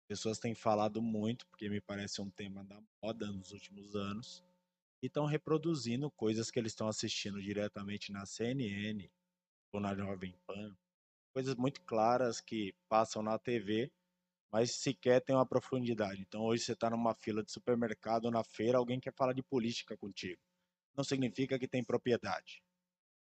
[0.07, 4.43] Pessoas têm falado muito, porque me parece um tema da moda nos últimos anos,
[5.01, 9.09] e estão reproduzindo coisas que eles estão assistindo diretamente na CNN
[9.71, 10.75] ou na Jovem Pan,
[11.33, 13.91] coisas muito claras que passam na TV,
[14.51, 16.21] mas sequer tem uma profundidade.
[16.21, 19.95] Então, hoje você está numa fila de supermercado na feira, alguém quer falar de política
[19.97, 20.41] contigo.
[20.95, 22.63] Não significa que tem propriedade.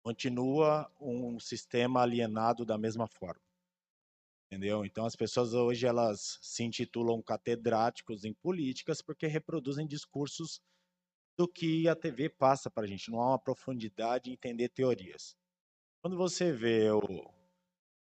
[0.02, 3.40] Continua um sistema alienado da mesma forma.
[4.50, 4.84] Entendeu?
[4.84, 10.60] Então, as pessoas hoje elas se intitulam catedráticos em políticas porque reproduzem discursos
[11.36, 13.10] do que a TV passa para a gente.
[13.10, 15.36] Não há uma profundidade em entender teorias.
[16.02, 17.00] Quando você vê o,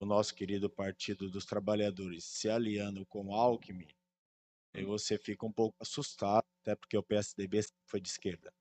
[0.01, 3.89] o nosso querido Partido dos Trabalhadores se aliando com o Alckmin,
[4.75, 8.53] aí você fica um pouco assustado, até porque o PSDB foi de esquerda.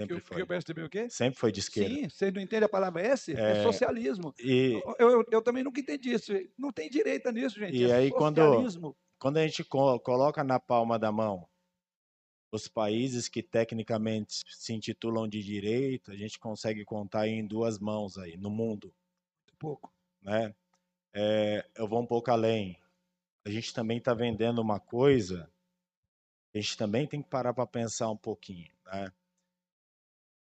[0.00, 0.42] Sempre Que, o- que foi.
[0.42, 1.10] o PSDB o quê?
[1.10, 1.94] Sempre foi de esquerda.
[1.94, 3.32] Sim, vocês não entendem a palavra S?
[3.34, 4.34] É, É, socialismo.
[4.38, 6.32] E, Eu, eu, eu também nunca entendi isso.
[6.56, 7.76] Não tem direita nisso, gente.
[7.76, 8.96] E é aí, quando- socialismo.
[9.18, 11.46] quando a gente co- coloca na palma da mão
[12.52, 18.18] os países que tecnicamente se intitulam de direita, a gente consegue contar em duas mãos
[18.18, 18.94] aí no mundo,
[19.58, 19.90] Pouco.
[20.20, 20.54] né?
[21.14, 22.78] É, eu vou um pouco além.
[23.44, 25.50] A gente também está vendendo uma coisa,
[26.54, 29.10] a gente também tem que parar para pensar um pouquinho, né?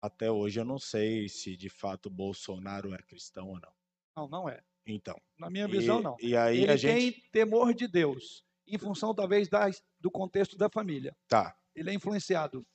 [0.01, 3.73] Até hoje eu não sei se de fato Bolsonaro é cristão ou não.
[4.17, 4.61] Não, não é.
[4.85, 6.17] Então, Na minha visão, e, não.
[6.19, 10.57] e aí Ele a gente tem temor de Deus, em função, talvez, das, do contexto
[10.57, 11.15] da família.
[11.29, 11.57] tá.
[11.75, 12.65] Ele é influenciado.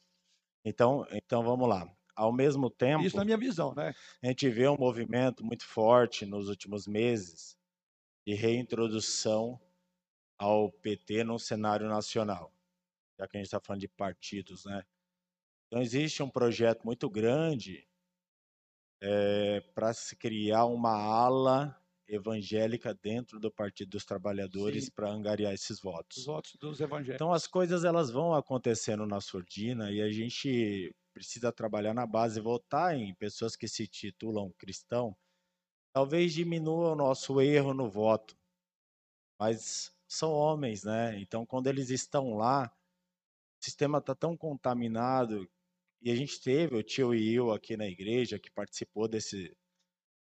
[0.65, 1.91] Então, então vamos lá.
[2.15, 3.95] Ao mesmo tempo, Isso na minha visão, né?
[4.23, 7.57] a gente vê um movimento muito forte nos últimos meses
[8.27, 9.61] de reintrodução
[10.37, 12.53] ao PT no cenário nacional,
[13.19, 14.85] já que a gente está falando de partidos, né?
[15.67, 17.89] Então existe um projeto muito grande
[19.75, 26.19] para se criar uma ala evangélica dentro do Partido dos Trabalhadores para angariar esses votos.
[26.19, 27.17] Os votos dos evangélicos.
[27.17, 32.41] Então as coisas elas vão acontecendo na surdina e a gente precisa trabalhar na base,
[32.41, 35.17] votar em pessoas que se titulam cristão,
[35.93, 38.37] talvez diminua o nosso erro no voto.
[39.39, 41.19] Mas são homens, né?
[41.21, 42.73] Então quando eles estão lá,
[43.61, 45.49] o sistema está tão contaminado
[46.01, 49.55] e a gente teve o tio Will aqui na igreja que participou desse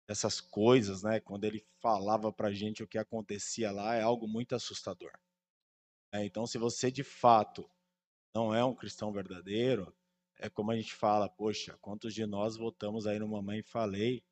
[0.07, 1.21] dessas coisas, né?
[1.21, 5.13] Quando ele falava pra gente o que acontecia lá, é algo muito assustador.
[6.13, 7.69] É, então, se você de fato
[8.35, 9.95] não é um cristão verdadeiro,
[10.39, 14.25] é como a gente fala, poxa, quantos de nós votamos aí no Mamãe Falei,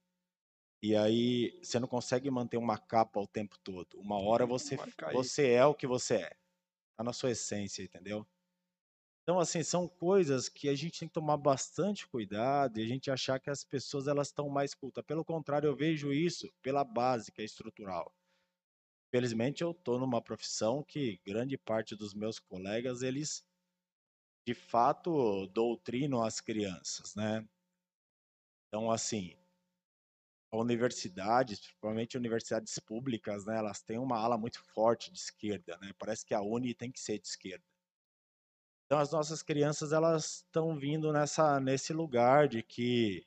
[0.83, 3.99] e aí você não consegue manter uma capa o tempo todo.
[4.01, 4.77] Uma hora você,
[5.13, 6.37] você é o que você é.
[6.97, 8.27] Tá na sua essência, entendeu?
[9.23, 13.11] Então, assim, são coisas que a gente tem que tomar bastante cuidado e a gente
[13.11, 15.05] achar que as pessoas elas estão mais cultas.
[15.05, 18.13] Pelo contrário, eu vejo isso pela base, que é estrutural.
[19.15, 23.45] Felizmente, eu estou numa profissão que grande parte dos meus colegas, eles,
[24.47, 27.47] de fato, doutrinam as crianças, né?
[28.69, 29.37] Então, assim,
[30.53, 35.93] universidades, principalmente universidades públicas, né, elas têm uma ala muito forte de esquerda, né?
[35.99, 37.72] Parece que a Uni tem que ser de esquerda.
[38.93, 43.27] Então as nossas crianças elas estão vindo nessa nesse lugar de que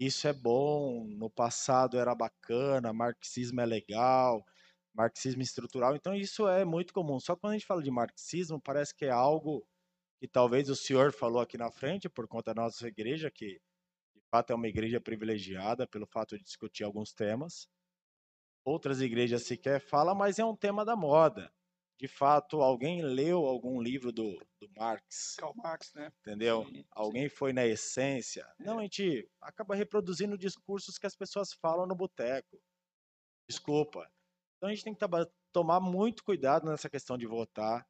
[0.00, 4.46] isso é bom, no passado era bacana, marxismo é legal,
[4.94, 5.94] marxismo estrutural.
[5.94, 7.20] Então isso é muito comum.
[7.20, 9.68] Só quando a gente fala de marxismo, parece que é algo
[10.18, 13.60] que talvez o senhor falou aqui na frente por conta da nossa igreja que
[14.14, 17.68] de fato é uma igreja privilegiada pelo fato de discutir alguns temas.
[18.64, 21.52] Outras igrejas sequer falam, mas é um tema da moda.
[21.98, 26.12] De fato, alguém leu algum livro do, do Marx, Karl Marx, né?
[26.20, 26.64] entendeu?
[26.66, 26.84] Sim, sim.
[26.90, 28.46] Alguém foi na essência.
[28.58, 32.60] Não, a gente acaba reproduzindo discursos que as pessoas falam no boteco.
[33.48, 34.10] Desculpa.
[34.56, 35.06] Então a gente tem que
[35.52, 37.86] tomar muito cuidado nessa questão de votar.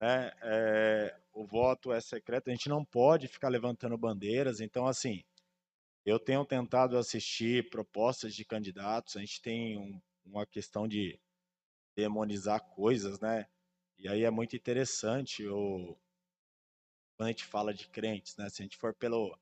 [0.00, 0.32] Né?
[0.42, 4.60] É, o voto é secreto, a gente não pode ficar levantando bandeiras.
[4.60, 5.22] Então, assim,
[6.04, 11.20] eu tenho tentado assistir propostas de candidatos, a gente tem um- uma questão de
[11.98, 13.44] demonizar coisas, né?
[13.98, 15.96] E aí é muito interessante o,
[17.16, 18.48] quando a gente fala de crentes, né?
[18.48, 19.36] Se a gente for pelo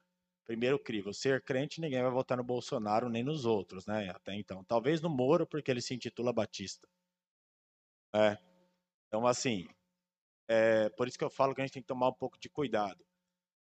[0.46, 4.08] primeiro crivo, ser crente, ninguém vai votar no Bolsonaro nem nos outros, né?
[4.08, 4.64] Até então.
[4.64, 6.88] Talvez no Moro, porque ele se intitula Batista.
[8.14, 8.38] É.
[9.08, 9.68] Então, assim,
[10.48, 12.48] é por isso que eu falo que a gente tem que tomar um pouco de
[12.48, 13.04] cuidado.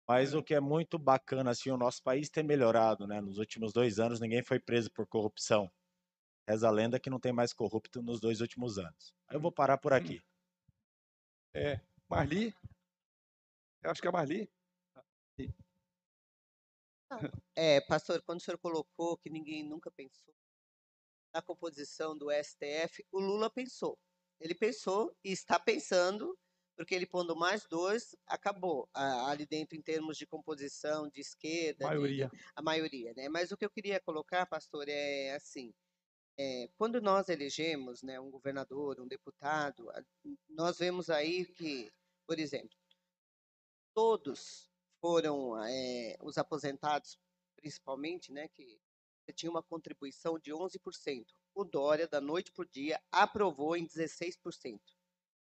[0.06, 3.20] Mas o que é muito bacana, assim, o nosso país ter melhorado, né?
[3.20, 5.68] Nos últimos dois anos, ninguém foi preso por corrupção.
[6.48, 9.14] Reza a lenda que não tem mais corrupto nos dois últimos anos.
[9.30, 10.22] Eu vou parar por aqui.
[11.52, 11.78] É,
[12.08, 12.54] Marli.
[13.82, 14.50] Eu acho que é Marli.
[17.54, 20.34] É, pastor, quando o senhor colocou que ninguém nunca pensou
[21.34, 23.98] na composição do STF, o Lula pensou.
[24.40, 26.34] Ele pensou e está pensando,
[26.74, 31.84] porque ele pondo mais dois, acabou ah, ali dentro em termos de composição, de esquerda,
[31.84, 32.30] de- Maioria.
[32.56, 33.28] a maioria, né?
[33.28, 35.74] Mas o que eu queria colocar, pastor, é assim,
[36.38, 39.90] é, quando nós elegemos né, um governador, um deputado,
[40.48, 41.90] nós vemos aí que,
[42.24, 42.78] por exemplo,
[43.92, 44.70] todos
[45.00, 47.18] foram é, os aposentados,
[47.56, 48.80] principalmente, né, que
[49.34, 51.26] tinha uma contribuição de 11%.
[51.54, 54.80] O Dória, da noite por dia, aprovou em 16%.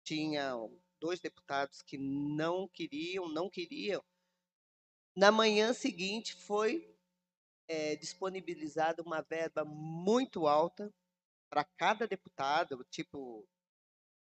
[0.02, 0.52] Tinha
[1.00, 4.02] dois deputados que não queriam, não queriam.
[5.14, 6.91] Na manhã seguinte foi
[7.72, 10.92] é, disponibilizada uma verba muito alta
[11.48, 13.48] para cada deputado, tipo,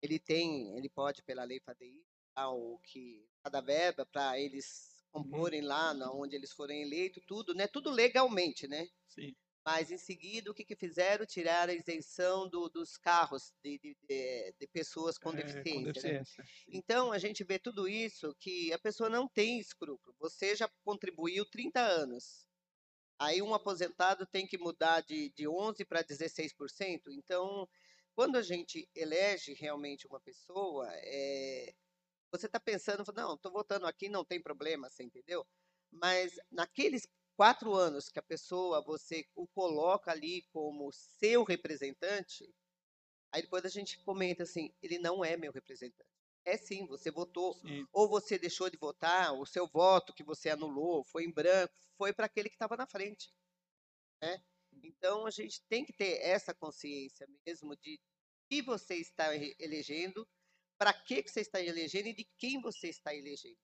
[0.02, 2.04] ele tem, ele pode pela lei FADI,
[2.36, 7.68] dar o que cada verba para eles comporem lá, onde eles forem eleitos, tudo, né?
[7.68, 8.88] Tudo legalmente, né?
[9.08, 9.34] Sim.
[9.66, 11.26] Mas em seguida, o que, que fizeram?
[11.26, 13.98] Tiraram a isenção do, dos carros de, de,
[14.58, 15.74] de, pessoas com É, deficiência.
[15.74, 15.86] com né?
[15.94, 16.44] deficiência.
[16.46, 16.72] sim.
[16.72, 20.16] Então, a gente vê tudo isso que a pessoa não tem escrúpulo.
[20.20, 22.47] Você já contribuiu 30 anos.
[23.20, 27.08] Aí um aposentado tem que mudar de, de 11% para 16%.
[27.10, 27.68] Então,
[28.16, 31.74] quando a gente elege realmente uma pessoa, é,
[32.32, 35.46] você está pensando, não, estou votando aqui, não tem problema, você entendeu?
[35.92, 42.52] Mas naqueles quatro anos que a pessoa, você o coloca ali como seu representante,
[43.32, 46.17] aí depois a gente comenta assim, ele não é meu representante.
[46.48, 47.86] É sim, você votou Sim.
[47.92, 52.14] ou você deixou de votar, o seu voto que você anulou foi em branco, foi
[52.14, 53.34] para aquele que estava na frente.
[54.22, 54.42] Né?
[54.82, 58.00] Então a gente tem que ter essa consciência mesmo de
[58.50, 60.26] que você está elegendo,
[60.78, 63.60] para que, que você está elegendo e de quem você está elegendo.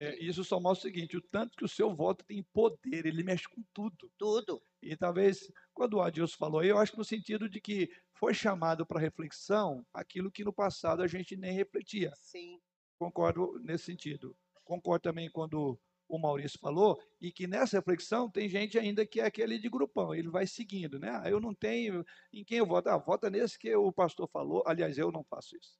[0.00, 3.22] É, isso só mostra o seguinte: o tanto que o seu voto tem poder, ele
[3.22, 4.10] mexe com tudo.
[4.16, 4.62] Tudo.
[4.84, 8.86] E talvez, quando o Adilson falou, eu acho que no sentido de que foi chamado
[8.86, 12.12] para reflexão aquilo que no passado a gente nem refletia.
[12.16, 12.60] Sim,
[12.98, 14.36] Concordo nesse sentido.
[14.64, 15.78] Concordo também quando
[16.08, 20.14] o Maurício falou, e que nessa reflexão tem gente ainda que é aquele de grupão,
[20.14, 21.10] ele vai seguindo, né?
[21.10, 22.88] Ah, eu não tenho, em quem eu voto?
[22.88, 24.62] Ah, vota nesse que o pastor falou.
[24.66, 25.78] Aliás, eu não faço isso.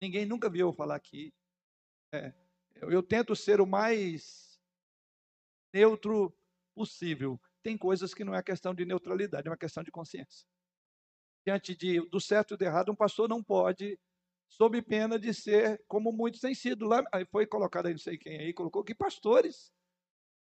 [0.00, 1.32] Ninguém nunca viu eu falar aqui.
[2.12, 2.34] É,
[2.74, 4.60] eu, eu tento ser o mais
[5.72, 6.36] neutro
[6.74, 7.40] possível.
[7.62, 10.46] Tem coisas que não é questão de neutralidade, é uma questão de consciência.
[11.46, 13.98] Diante de, do certo e do errado, um pastor não pode,
[14.48, 16.86] sob pena de ser como muitos têm sido.
[16.86, 19.72] Lá, foi colocado aí, não sei quem aí, colocou que pastores.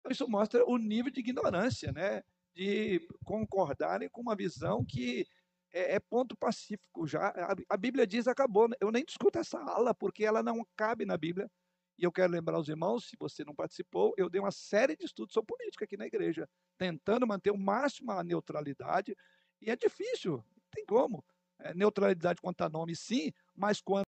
[0.00, 2.22] Então, isso mostra o nível de ignorância, né?
[2.54, 5.26] De concordarem com uma visão que
[5.72, 7.28] é, é ponto pacífico já.
[7.28, 8.68] A, a Bíblia diz acabou.
[8.68, 8.76] né?
[8.80, 11.50] Eu nem discuto essa ala, porque ela não cabe na Bíblia.
[11.98, 15.04] E eu quero lembrar aos irmãos, se você não participou, eu dei uma série de
[15.04, 19.16] estudos sobre política aqui na igreja, tentando manter o máximo a neutralidade.
[19.60, 21.24] E é difícil, não tem como.
[21.58, 24.06] É, neutralidade quanto a nome, sim, mas quanto.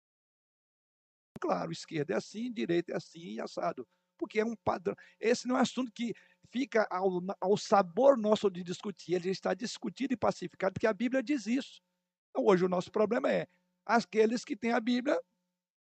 [1.39, 3.87] Claro, esquerda é assim, direita é assim e assado.
[4.17, 4.95] Porque é um padrão.
[5.19, 6.13] Esse não é um assunto que
[6.51, 11.21] fica ao, ao sabor nosso de discutir, ele está discutido e pacificado, porque a Bíblia
[11.21, 11.81] diz isso.
[12.29, 13.47] Então, hoje o nosso problema é
[13.85, 15.19] aqueles que têm a Bíblia,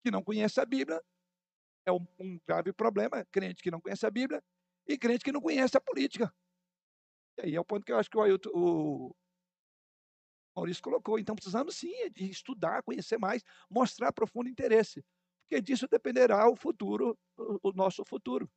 [0.02, 1.02] que não conhecem a Bíblia,
[1.86, 4.42] é um, um grave problema, crente que não conhece a Bíblia
[4.86, 6.32] e crente que não conhece a política.
[7.38, 9.14] E aí é o ponto que eu acho que o, Ailton, o
[10.56, 11.18] Maurício colocou.
[11.18, 15.04] Então, precisamos sim de estudar, conhecer mais, mostrar profundo interesse,
[15.42, 18.48] porque disso dependerá o futuro, o, nosso futuro,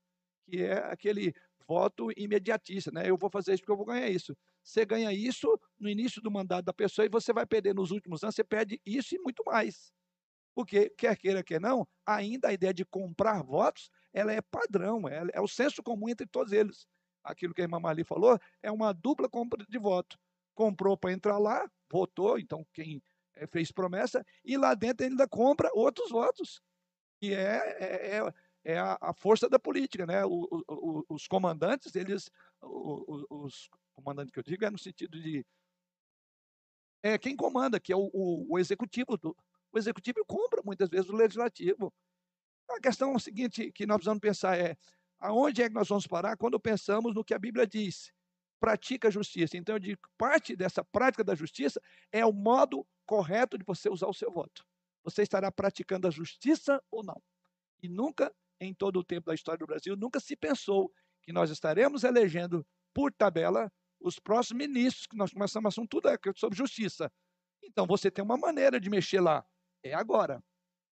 [0.46, 1.34] que é aquele
[1.68, 3.10] voto imediatista, né?
[3.10, 4.38] Eu vou fazer isso porque eu vou ganhar isso.
[4.64, 8.24] Você ganha isso no início do mandato da pessoa e você vai perder nos últimos
[8.24, 9.92] anos, você perde isso e muito mais.
[10.58, 15.24] Porque, quer queira, quer não, ainda a ideia de comprar votos, ela é padrão, é,
[15.34, 16.88] é o senso comum entre todos eles.
[17.24, 20.18] Aquilo que a irmã Marli falou é uma dupla compra de voto.
[20.56, 23.04] Comprou para entrar lá, votou, então quem
[23.36, 26.60] eh, fez promessa, e lá dentro ainda compra outros votos,
[27.22, 28.34] que é, é, é-
[28.64, 30.26] é a, força da política, né?
[30.26, 32.32] O- o- os comandantes, eles,
[32.64, 35.46] o- os comandantes que eu digo é no sentido de
[37.04, 39.38] é quem comanda, que é o executivo do,
[39.72, 41.94] o executivo compra muitas vezes o legislativo.
[42.70, 44.78] A questão é a seguinte que nós precisamos pensar é
[45.20, 48.12] aonde é que nós vamos parar quando pensamos no que a Bíblia diz?
[48.60, 49.58] Pratica a justiça.
[49.58, 54.08] Então, eu digo, parte dessa prática da justiça é o modo correto de você usar
[54.08, 54.66] o seu voto.
[55.04, 57.22] Você estará praticando a justiça ou não?
[57.82, 60.92] E nunca, em todo o tempo da história do Brasil, nunca se pensou
[61.22, 66.18] que nós estaremos elegendo por tabela os próximos ministros, que nós começamos assunto tudo é
[66.36, 67.12] sobre justiça.
[67.64, 69.46] Então, você tem uma maneira de mexer lá.
[69.90, 70.44] É agora.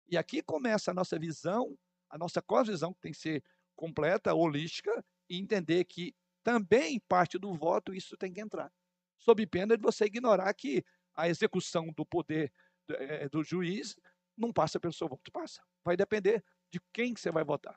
[0.08, 1.78] E aqui começa a nossa visão,
[2.10, 3.44] a nossa cosvisão, que tem que ser
[3.76, 8.72] completa, holística, e entender que também parte do voto isso tem que entrar.
[9.18, 10.84] Sob pena de você ignorar que
[11.16, 12.54] a execução do poder
[12.90, 13.96] eh, do juiz
[14.38, 15.64] não passa pelo seu voto, passa.
[15.84, 17.76] Vai depender de quem que você vai votar.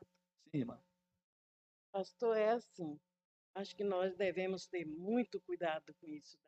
[0.51, 0.79] Sim, irmã.
[1.93, 3.01] Pastor, é assim.
[3.55, 6.39] Acho que nós devemos ter muito cuidado com isso.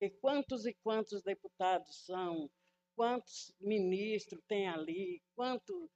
[0.00, 2.50] E quantos e quantos deputados são,
[2.94, 5.90] quantos ministros tem ali, quanto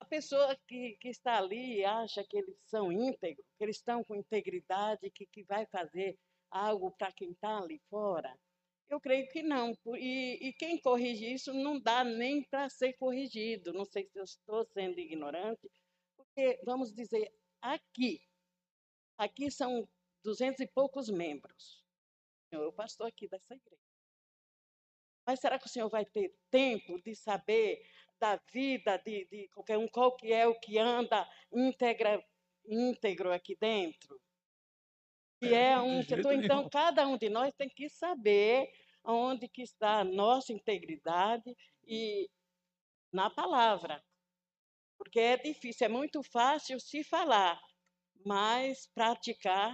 [0.00, 4.14] a pessoa que, que está ali acha que eles são íntegros, que eles estão com
[4.14, 6.18] integridade, que, que vai fazer
[6.50, 8.34] algo para quem está ali fora.
[8.88, 9.72] Eu creio que não.
[9.96, 13.72] E, e quem corrige isso não dá nem para ser corrigido.
[13.72, 15.70] Não sei se eu estou sendo ignorante,
[16.16, 18.20] porque, vamos dizer, aqui,
[19.16, 19.88] aqui são
[20.24, 21.84] duzentos e poucos membros.
[22.50, 23.89] Eu pastor aqui dessa igreja.
[25.26, 27.82] Mas será que o senhor vai ter tempo de saber
[28.18, 32.22] da vida de, de qualquer um, qual que é o que anda íntegra,
[32.66, 34.20] íntegro aqui dentro?
[35.42, 36.00] E é, é um
[36.34, 38.70] então, cada um de nós tem que saber
[39.02, 42.28] onde que está a nossa integridade e
[43.10, 44.04] na palavra.
[44.98, 47.58] Porque é difícil, é muito fácil se falar,
[48.26, 49.72] mas praticar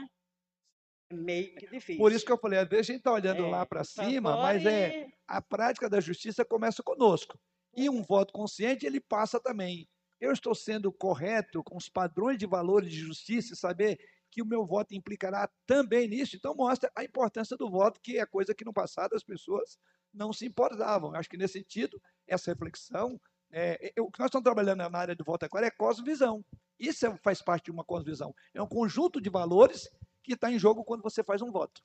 [1.12, 1.98] meio que difícil.
[1.98, 4.36] Por isso que eu falei, às vezes a gente está olhando é, lá para cima,
[4.36, 7.38] mas é a prática da justiça começa conosco.
[7.76, 9.88] E um voto consciente, ele passa também.
[10.20, 13.98] Eu estou sendo correto com os padrões de valores de justiça e saber
[14.30, 16.36] que o meu voto implicará também nisso.
[16.36, 19.78] Então, mostra a importância do voto, que é coisa que no passado as pessoas
[20.12, 21.14] não se importavam.
[21.14, 23.20] Acho que, nesse sentido, essa reflexão.
[23.52, 26.44] É, é, o que nós estamos trabalhando na área do voto agora é cosmovisão.
[26.78, 28.34] Isso é, faz parte de uma cosmovisão.
[28.54, 29.88] É um conjunto de valores
[30.26, 31.82] que está em jogo quando você faz um voto.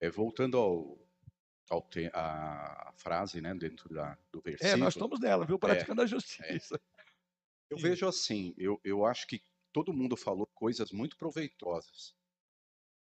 [0.00, 0.98] É, voltando ao,
[2.12, 4.72] a frase né, dentro da, do versículo.
[4.72, 5.58] É, nós estamos nela, viu?
[5.58, 6.76] Praticando é, a justiça.
[6.76, 7.04] É.
[7.70, 9.42] Eu vejo assim, eu, eu acho que
[9.72, 12.14] todo mundo falou coisas muito proveitosas.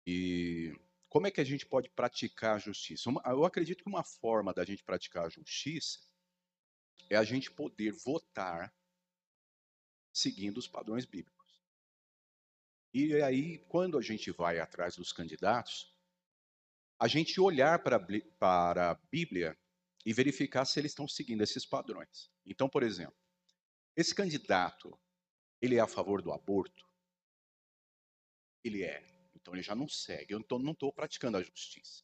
[0.07, 0.73] E
[1.07, 3.09] como é que a gente pode praticar a justiça?
[3.09, 5.99] Uma, eu acredito que uma forma da gente praticar a justiça
[7.09, 8.73] é a gente poder votar
[10.11, 11.38] seguindo os padrões bíblicos.
[12.93, 15.95] E aí, quando a gente vai atrás dos candidatos,
[16.99, 19.57] a gente olhar para, a Bíblia
[20.05, 22.31] e verificar se eles estão seguindo esses padrões.
[22.45, 23.15] Então, por exemplo,
[23.95, 24.99] esse candidato,
[25.61, 26.87] ele é a favor do aborto?
[28.63, 29.05] Ele é.
[29.35, 30.33] Então ele já não segue.
[30.33, 32.03] Eu não estou praticando a justiça.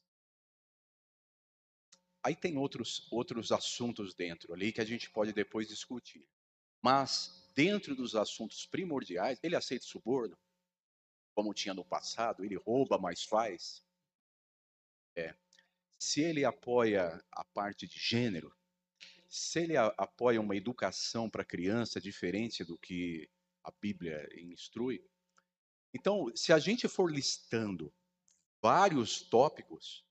[2.24, 6.28] Aí tem outros, outros assuntos dentro ali que a gente pode depois discutir.
[6.82, 10.38] Mas, dentro dos assuntos primordiais, ele aceita suborno?
[11.36, 13.86] Como tinha no passado, ele rouba, mas faz?
[15.16, 15.36] É.
[16.00, 18.52] Se ele apoia a parte de gênero,
[19.28, 23.30] se ele a, apoia uma educação para criança diferente do que
[23.64, 25.06] a Bíblia instrui,
[25.96, 27.94] então, se a gente for listando
[28.62, 30.06] vários tópicos,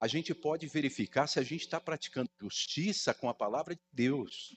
[0.00, 4.56] a gente pode verificar se a gente está praticando justiça com a palavra de Deus.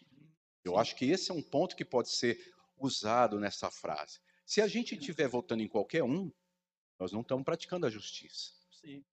[0.63, 4.21] Eu acho que esse é um ponto que pode ser usado nessa frase.
[4.47, 6.31] Se a gente estiver votando em qualquer um,
[6.97, 8.53] nós não estamos praticando a justiça.
[8.71, 9.03] Sim.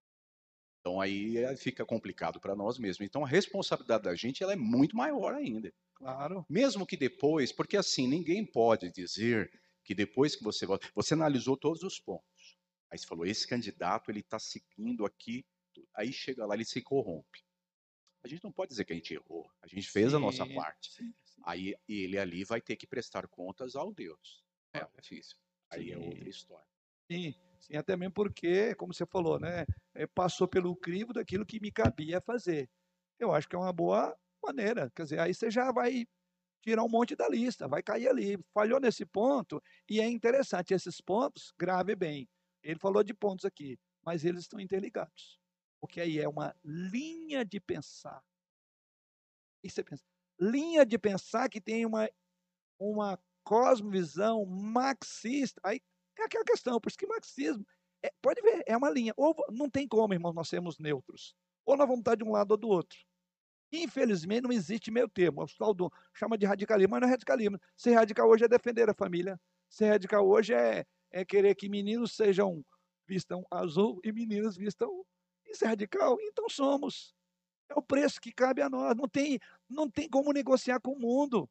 [0.80, 3.04] Então aí eh, fica complicado para nós mesmos.
[3.04, 5.74] Então a responsabilidade da gente ela é muito maior ainda.
[5.94, 6.46] Claro.
[6.48, 9.50] Mesmo que depois, porque assim, ninguém pode dizer
[9.82, 12.56] que depois que você vota, você analisou todos os pontos.
[12.88, 15.44] Aí você falou, esse candidato ele está seguindo aqui,
[15.96, 17.44] aí chega lá ele se corrompe.
[18.22, 20.46] A gente não pode dizer que a gente errou, a gente fez sim, a nossa
[20.46, 20.92] parte.
[20.92, 21.42] Sim, sim.
[21.44, 24.43] Aí ele ali vai ter que prestar contas ao Deus.
[24.74, 25.36] É difícil.
[25.70, 26.66] Aí é outra história.
[27.10, 27.34] Sim.
[27.64, 29.64] Sim, até mesmo porque, como você falou, né,
[29.94, 32.68] é, passou pelo crivo daquilo que me cabia fazer.
[33.18, 34.90] Eu acho que é uma boa maneira.
[34.94, 36.06] Quer dizer, aí você já vai
[36.62, 38.36] tirar um monte da lista, vai cair ali.
[38.52, 42.28] Falhou nesse ponto, e é interessante, esses pontos, grave bem.
[42.62, 45.40] Ele falou de pontos aqui, mas eles estão interligados.
[45.80, 48.22] Porque aí é uma linha de pensar.
[49.62, 50.04] E você pensa,
[50.38, 52.10] linha de pensar que tem uma,
[52.78, 55.60] uma cosmovisão marxista.
[55.64, 55.80] Aí
[56.18, 57.64] é aquela questão, por isso que marxismo,
[58.02, 59.14] é, pode ver, é uma linha.
[59.16, 61.34] Ou não tem como, irmão, nós sermos neutros.
[61.64, 62.98] Ou nós vamos estar de um lado ou do outro.
[63.72, 65.42] Infelizmente, não existe meio termo.
[65.42, 67.58] O do, chama de radicalismo, mas não é radicalismo.
[67.76, 69.40] Ser radical hoje é defender a família.
[69.68, 72.64] Ser radical hoje é, é querer que meninos sejam
[73.06, 75.04] vistam azul e meninas vistam.
[75.46, 76.16] Isso é radical?
[76.20, 77.14] Então somos.
[77.68, 78.94] É o preço que cabe a nós.
[78.94, 81.48] Não tem, não tem como negociar com o mundo.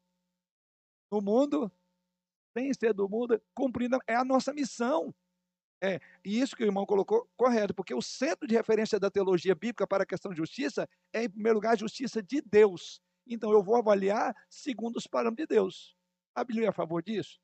[1.10, 1.70] No mundo,
[2.74, 5.14] ser do mundo, cumprindo, é a nossa missão.
[5.82, 9.54] É, e isso que o irmão colocou, correto, porque o centro de referência da teologia
[9.54, 13.02] bíblica para a questão de justiça é, em primeiro lugar, a justiça de Deus.
[13.26, 15.96] Então, eu vou avaliar segundo os parâmetros de Deus.
[16.34, 17.38] A Bíblia é a favor disso?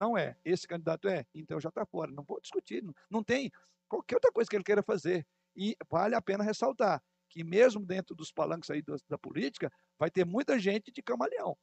[0.00, 0.36] Não é.
[0.44, 1.26] Esse candidato é?
[1.34, 2.10] Então já está fora.
[2.10, 2.82] Não vou discutir.
[2.82, 3.50] Não, não tem
[3.88, 5.26] qualquer outra coisa que ele queira fazer.
[5.56, 10.10] E vale a pena ressaltar que, mesmo dentro dos palanques aí da, da política, vai
[10.10, 11.56] ter muita gente de camaleão.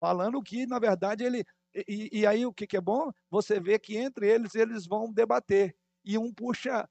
[0.00, 1.44] Falando que, na verdade, ele
[1.74, 3.10] e, e aí o que, que é bom?
[3.30, 5.76] Você vê que entre eles eles vão debater.
[6.04, 6.88] E um puxa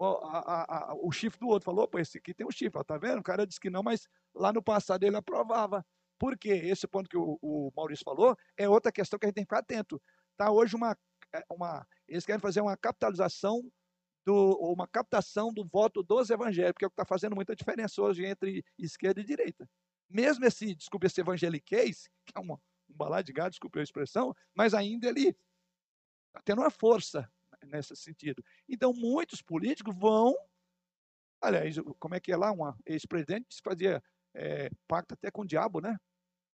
[0.00, 1.64] a- a- a- o chifre do outro.
[1.64, 3.18] Falou, pô, esse aqui tem um chifre, ó, tá vendo?
[3.20, 5.84] O cara disse que não, mas lá no passado ele aprovava.
[6.18, 6.50] Por quê?
[6.50, 9.48] Esse ponto que o, o Maurício falou é outra questão que a gente tem que
[9.48, 10.00] ficar atento.
[10.36, 10.96] Tá hoje uma,
[11.34, 13.62] é, uma eles querem fazer uma capitalização
[14.26, 18.02] do, uma captação do voto dos evangélicos, que é o que está fazendo muita diferença
[18.02, 19.68] hoje entre esquerda e direita.
[20.08, 22.60] Mesmo esse, desculpe, esse evangeliquez, que é uma,
[23.00, 25.28] balá de gado, desculpe a expressão, mas ainda ele
[26.28, 27.30] está tendo uma força
[27.64, 28.44] nesse sentido.
[28.68, 30.34] Então, muitos políticos vão.
[31.40, 32.52] Aliás, como é que é lá?
[32.52, 34.02] Um ex-presidente que fazia
[34.34, 35.96] é, pacto até com o diabo, né?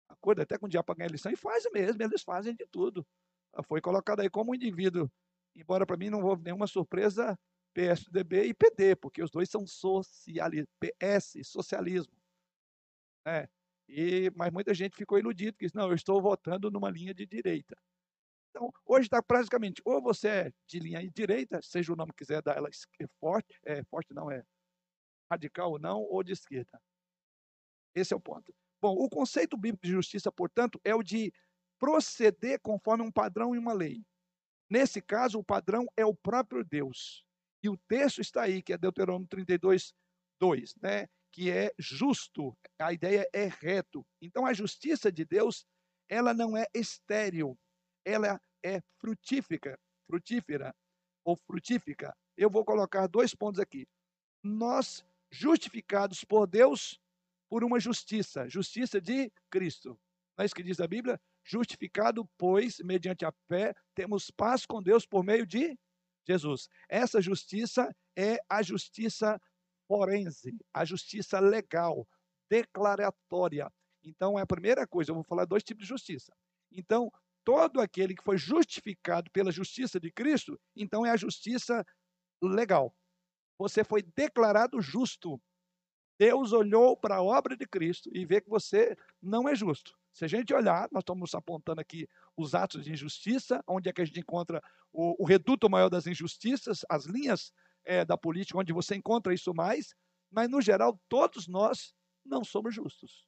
[0.08, 3.06] Acordo até com o diabo para ganhar eleição, e faz mesmo, eles fazem de tudo.
[3.64, 5.12] Foi colocado aí como um indivíduo,
[5.56, 7.38] embora para mim não houve nenhuma surpresa,
[7.74, 12.14] PSDB e PD, porque os dois são socialismo, PS, socialismo.
[13.26, 13.50] Né?
[13.88, 17.26] E, mas muita gente ficou iludida, que disse, não, eu estou votando numa linha de
[17.26, 17.78] direita.
[18.50, 22.20] Então, hoje está praticamente, ou você é de linha de direita, seja o nome que
[22.20, 24.44] quiser dar ela é forte, é forte não, é
[25.30, 26.82] radical ou não, ou de esquerda.
[27.94, 28.56] Esse é o ponto.
[28.82, 31.34] Bom, o conceito bíblico de justiça, portanto, é o de
[31.78, 34.06] proceder conforme um padrão e uma lei.
[34.70, 37.26] Nesse caso, o padrão é o próprio Deus.
[37.62, 39.94] E o texto está aí, que é Deuteronômio 32,
[40.40, 41.08] 2, né?
[41.36, 44.08] Que é justo, a ideia é reto.
[44.22, 45.66] Então, a justiça de Deus,
[46.08, 47.60] ela não é estéril,
[48.06, 49.78] ela é frutífica,
[50.08, 50.74] frutífera
[51.26, 52.16] ou frutífica.
[52.38, 53.86] Eu vou colocar dois pontos aqui.
[54.42, 56.98] Nós, justificados por Deus,
[57.50, 59.90] por uma justiça, justiça de Cristo.
[60.38, 61.20] Não é isso que diz a Bíblia?
[61.44, 65.78] Justificado, pois, mediante a fé, temos paz com Deus por meio de
[66.26, 66.70] Jesus.
[66.88, 69.38] Essa justiça é a justiça
[69.88, 72.08] forense, a justiça legal,
[72.50, 73.72] declaratória.
[74.04, 76.34] Então, é a primeira coisa, eu vou falar dois tipos de justiça.
[76.72, 77.12] Então,
[77.44, 81.86] todo aquele que foi justificado pela justiça de Cristo, então é a justiça
[82.42, 82.96] legal.
[83.58, 85.40] Você foi declarado justo.
[86.20, 89.94] Deus olhou para a obra de Cristo e vê que você não é justo.
[90.14, 92.08] Se a gente olhar, nós estamos apontando aqui
[92.38, 96.08] os atos de injustiça, onde é que a gente encontra o, o reduto maior das
[96.08, 97.52] injustiças, as linhas
[97.86, 99.96] é, da política, onde você encontra isso mais,
[100.32, 101.94] mas no geral, todos nós
[102.26, 103.28] não somos justos.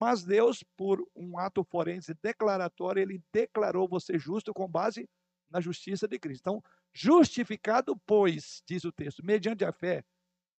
[0.00, 5.08] Mas Deus, por um ato forense declaratório, ele declarou você justo com base
[5.48, 6.40] na justiça de Cristo.
[6.40, 6.62] Então,
[6.92, 10.04] justificado, pois, diz o texto, mediante a fé,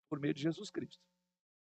[0.10, 1.04] por meio de Jesus Cristo.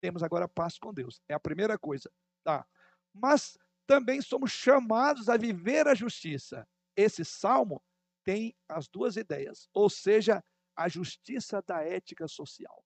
[0.00, 1.20] Temos agora paz com Deus.
[1.28, 2.10] É a primeira coisa.
[2.44, 2.66] Tá?
[3.12, 6.68] Mas também somos chamados a viver a justiça.
[6.96, 7.82] Esse salmo
[8.24, 10.44] tem as duas ideias, ou seja,
[10.78, 12.84] a justiça da ética social.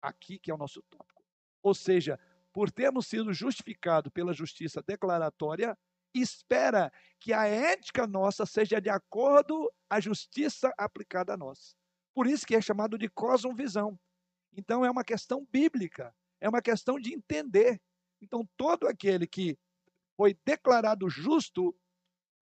[0.00, 1.22] Aqui que é o nosso tópico.
[1.62, 2.18] Ou seja,
[2.50, 5.76] por termos sido justificados pela justiça declaratória,
[6.14, 6.90] espera
[7.20, 11.76] que a ética nossa seja de acordo à justiça aplicada a nós.
[12.14, 14.00] Por isso que é chamado de cosmovisão.
[14.54, 17.78] Então é uma questão bíblica, é uma questão de entender.
[18.22, 19.58] Então todo aquele que
[20.16, 21.78] foi declarado justo,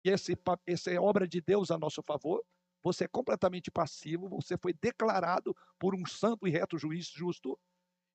[0.05, 0.37] e esse,
[0.67, 2.45] essa é obra de Deus a nosso favor,
[2.83, 7.57] você é completamente passivo, você foi declarado por um santo e reto juiz justo,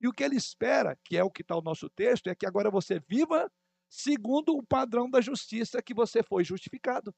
[0.01, 2.47] e o que ele espera, que é o que está no nosso texto, é que
[2.47, 3.51] agora você viva
[3.89, 7.15] segundo o padrão da justiça que você foi justificado.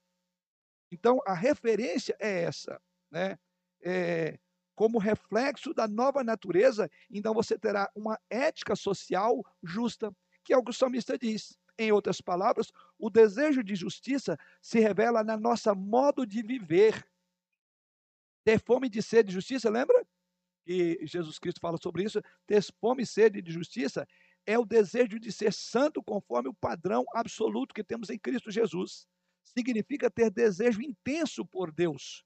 [0.90, 2.80] Então, a referência é essa,
[3.10, 3.38] né?
[3.82, 4.38] É,
[4.74, 10.62] como reflexo da nova natureza, então você terá uma ética social justa, que é o
[10.62, 11.58] que o salmista diz.
[11.76, 17.04] Em outras palavras, o desejo de justiça se revela na nossa modo de viver.
[18.48, 20.06] Ter fome de sede de justiça, lembra?
[20.64, 22.22] Que Jesus Cristo fala sobre isso.
[22.46, 24.08] Ter fome e sede de justiça
[24.46, 29.06] é o desejo de ser santo conforme o padrão absoluto que temos em Cristo Jesus.
[29.44, 32.24] Significa ter desejo intenso por Deus.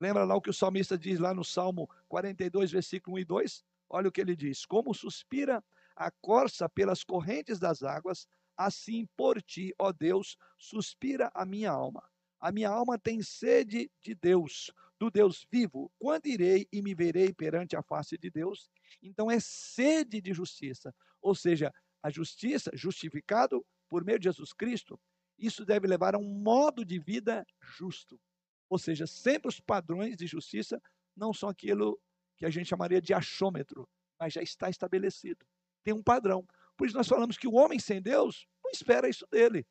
[0.00, 3.64] Lembra lá o que o salmista diz lá no Salmo 42, versículo 1 e 2?
[3.88, 5.62] Olha o que ele diz: Como suspira
[5.94, 8.26] a corça pelas correntes das águas,
[8.56, 12.02] assim por ti, ó Deus, suspira a minha alma.
[12.40, 15.90] A minha alma tem sede de Deus, do Deus vivo.
[15.98, 18.70] Quando irei e me verei perante a face de Deus?
[19.02, 21.72] Então é sede de justiça, ou seja,
[22.02, 24.98] a justiça, justificado por meio de Jesus Cristo,
[25.38, 28.18] isso deve levar a um modo de vida justo.
[28.68, 30.80] Ou seja, sempre os padrões de justiça
[31.14, 32.00] não são aquilo
[32.36, 33.88] que a gente chamaria de achômetro,
[34.18, 35.44] mas já está estabelecido.
[35.84, 36.46] Tem um padrão.
[36.76, 39.66] Por isso nós falamos que o homem sem Deus não espera isso dele.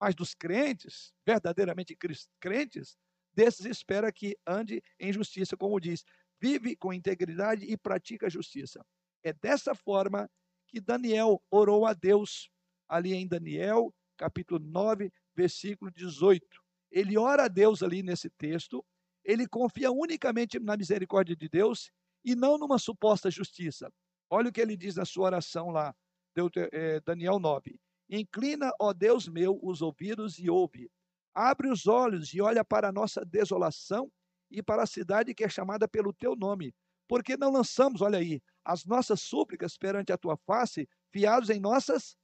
[0.00, 1.96] Mas dos crentes, verdadeiramente
[2.40, 2.98] crentes,
[3.34, 6.04] desses espera que ande em justiça, como diz,
[6.40, 8.84] vive com integridade e pratica a justiça.
[9.22, 10.30] É dessa forma
[10.68, 12.50] que Daniel orou a Deus,
[12.88, 16.46] ali em Daniel, capítulo 9, versículo 18.
[16.90, 18.84] Ele ora a Deus ali nesse texto,
[19.24, 21.90] ele confia unicamente na misericórdia de Deus
[22.24, 23.90] e não numa suposta justiça.
[24.30, 25.94] Olha o que ele diz na sua oração lá,
[26.72, 27.78] eh, Daniel 9.
[28.08, 30.90] Inclina, ó Deus meu, os ouvidos e ouve.
[31.34, 34.10] Abre os olhos e olha para a nossa desolação
[34.50, 36.74] e para a cidade que é chamada pelo teu nome.
[37.08, 42.16] Porque não lançamos, olha aí, as nossas súplicas perante a tua face, fiados em nossas.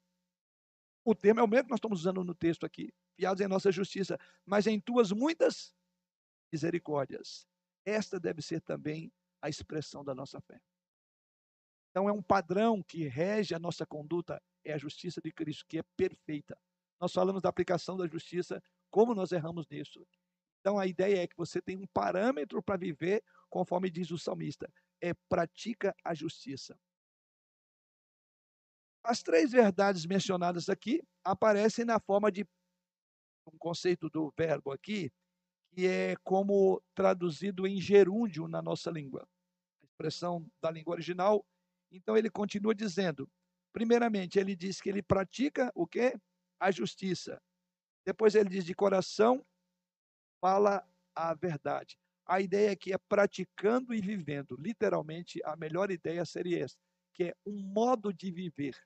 [1.05, 3.73] O termo é o mesmo que nós estamos usando no texto aqui, fiados em nossa
[3.73, 5.75] justiça, mas em tuas muitas
[6.53, 7.47] misericórdias.
[7.85, 10.61] Esta deve ser também a expressão da nossa fé.
[11.91, 15.79] Então é um padrão que rege a nossa conduta, é a justiça de Cristo, que
[15.79, 16.57] é perfeita.
[17.01, 20.07] Nós falamos da aplicação da justiça, como nós erramos nisso.
[20.61, 24.71] Então a ideia é que você tem um parâmetro para viver, conforme diz o salmista,
[25.01, 26.79] é pratica a justiça.
[29.03, 32.47] As três verdades mencionadas aqui aparecem na forma de
[33.47, 35.11] um conceito do verbo aqui,
[35.73, 39.27] que é como traduzido em gerúndio na nossa língua.
[39.83, 41.45] A expressão da língua original
[41.91, 43.29] então ele continua dizendo:
[43.73, 46.19] primeiramente, ele diz que ele pratica o quê?
[46.59, 47.41] A justiça.
[48.11, 49.47] Depois ele diz de coração
[50.41, 50.85] fala
[51.15, 51.97] a verdade.
[52.27, 54.57] A ideia aqui é praticando e vivendo.
[54.59, 56.77] Literalmente, a melhor ideia seria essa,
[57.15, 58.77] que é um modo de viver.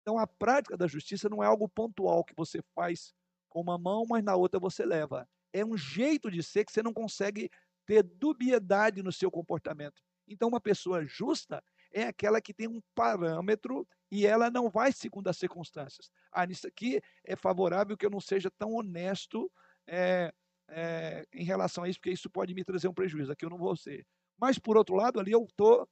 [0.00, 3.12] Então, a prática da justiça não é algo pontual que você faz
[3.48, 5.28] com uma mão, mas na outra você leva.
[5.52, 7.50] É um jeito de ser que você não consegue
[7.84, 10.00] ter dubiedade no seu comportamento.
[10.28, 11.60] Então, uma pessoa justa,
[11.92, 16.10] é aquela que tem um parâmetro e ela não vai segundo as circunstâncias.
[16.30, 19.50] Ah, nisso aqui é favorável que eu não seja tão honesto
[19.86, 20.32] é,
[20.68, 23.32] é, em relação a isso, porque isso pode me trazer um prejuízo.
[23.32, 24.06] Aqui eu não vou ser.
[24.38, 25.88] Mas, por outro lado, ali eu estou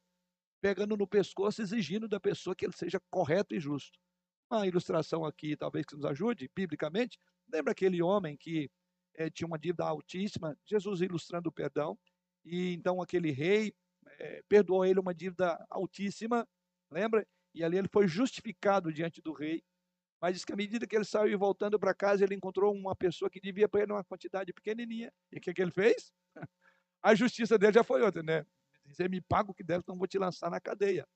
[0.60, 3.98] pegando no pescoço, exigindo da pessoa que ele seja correto e justo.
[4.50, 7.18] Uma ilustração aqui, talvez que nos ajude, biblicamente,
[7.52, 8.70] lembra aquele homem que
[9.14, 11.98] é, tinha uma dívida altíssima, Jesus ilustrando o perdão,
[12.44, 13.72] e então aquele rei
[14.20, 16.46] é, perdoou ele uma dívida altíssima,
[16.90, 17.26] lembra?
[17.54, 19.64] E ali ele foi justificado diante do rei.
[20.20, 23.30] Mas diz que à medida que ele saiu voltando para casa, ele encontrou uma pessoa
[23.30, 25.10] que devia para ele uma quantidade pequenininha.
[25.32, 26.12] E o que, que ele fez?
[27.02, 28.44] A justiça dele já foi outra, né?
[28.84, 31.08] Você me paga o que deve, então vou te lançar na cadeia.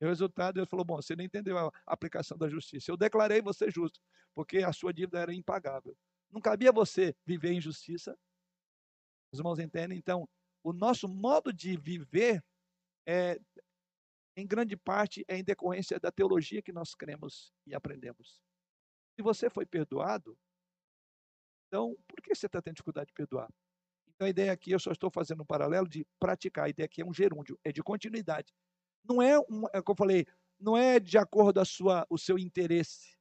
[0.00, 2.90] E o resultado, ele falou: Bom, você não entendeu a aplicação da justiça.
[2.90, 4.00] Eu declarei você justo,
[4.34, 5.94] porque a sua dívida era impagável.
[6.30, 8.16] Não cabia você viver em justiça.
[9.30, 9.98] Os irmãos entendem?
[9.98, 10.26] Então,
[10.64, 12.42] o nosso modo de viver
[13.06, 13.38] é,
[14.36, 18.42] em grande parte, é em decorrência da teologia que nós cremos e aprendemos.
[19.14, 20.36] Se você foi perdoado,
[21.68, 23.48] então por que você está tendo dificuldade de perdoar?
[24.08, 26.64] Então a ideia aqui, eu só estou fazendo um paralelo de praticar.
[26.64, 28.52] A ideia aqui é um gerúndio, é de continuidade.
[29.04, 30.26] Não é, um, é como eu falei,
[30.58, 33.18] não é de acordo a sua, o seu interesse.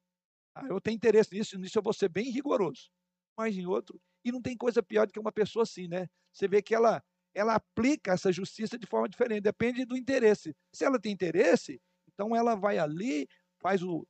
[0.56, 2.89] Ah, eu tenho interesse nisso, nisso eu vou ser bem rigoroso.
[3.38, 6.08] Mas em outro, e não tem coisa pior do que uma pessoa assim, né?
[6.32, 10.55] Você vê que ela ela aplica essa justiça de forma diferente, depende do interesse.
[10.71, 13.27] Se ela tem interesse, então ela vai ali,
[13.59, 14.05] faz o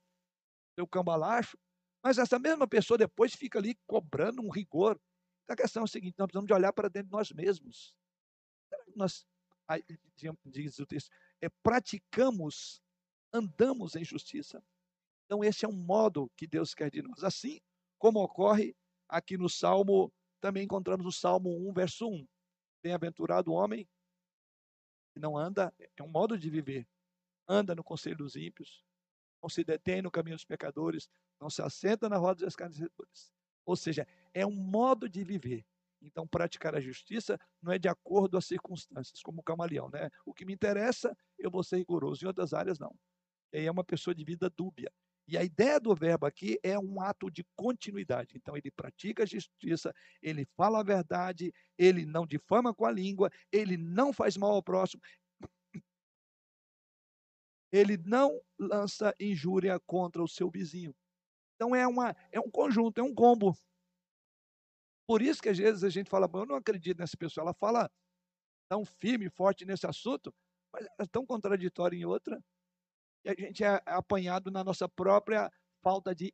[0.75, 1.57] seu cambalacho,
[2.03, 4.99] mas essa mesma pessoa depois fica ali cobrando um rigor.
[5.43, 7.95] Então a questão é a seguinte: nós precisamos de olhar para dentro de nós mesmos.
[8.95, 9.25] Nós,
[10.45, 11.09] diz o texto,
[11.41, 12.81] é, praticamos,
[13.31, 14.63] andamos em justiça.
[15.25, 17.23] Então, esse é um modo que Deus quer de nós.
[17.23, 17.59] Assim
[17.97, 18.75] como ocorre
[19.07, 20.11] aqui no Salmo,
[20.41, 22.27] também encontramos no Salmo 1, verso 1.
[22.83, 23.87] Bem-aventurado o homem
[25.13, 26.87] que não anda, é um modo de viver.
[27.47, 28.83] Anda no conselho dos ímpios,
[29.41, 31.09] não se detém no caminho dos pecadores,
[31.39, 33.31] não se assenta na roda dos escarnecedores.
[33.65, 35.65] Ou seja, é um modo de viver.
[36.01, 40.09] Então, praticar a justiça não é de acordo às circunstâncias, como o camaleão, né?
[40.25, 42.93] O que me interessa, eu vou ser rigoroso, em outras áreas, não.
[43.53, 44.91] E aí é uma pessoa de vida dúbia.
[45.27, 48.35] E a ideia do verbo aqui é um ato de continuidade.
[48.35, 53.31] Então, ele pratica a justiça, ele fala a verdade, ele não difama com a língua,
[53.51, 55.01] ele não faz mal ao próximo,
[57.71, 60.93] ele não lança injúria contra o seu vizinho.
[61.55, 63.57] Então, é, uma, é um conjunto, é um combo.
[65.07, 67.89] Por isso que às vezes a gente fala, eu não acredito nessa pessoa, ela fala
[68.69, 70.33] tão firme, forte nesse assunto,
[70.71, 72.41] mas é tão contraditória em outra
[73.23, 75.51] e a gente é apanhado na nossa própria
[75.81, 76.33] falta de,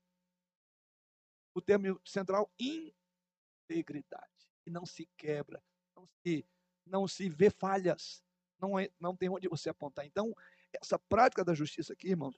[1.53, 4.27] o termo central, integridade.
[4.65, 5.61] E não se quebra,
[5.95, 6.45] não se,
[6.85, 8.23] não se vê falhas,
[8.59, 10.05] não, é, não tem onde você apontar.
[10.05, 10.33] Então,
[10.81, 12.35] essa prática da justiça aqui, irmãos,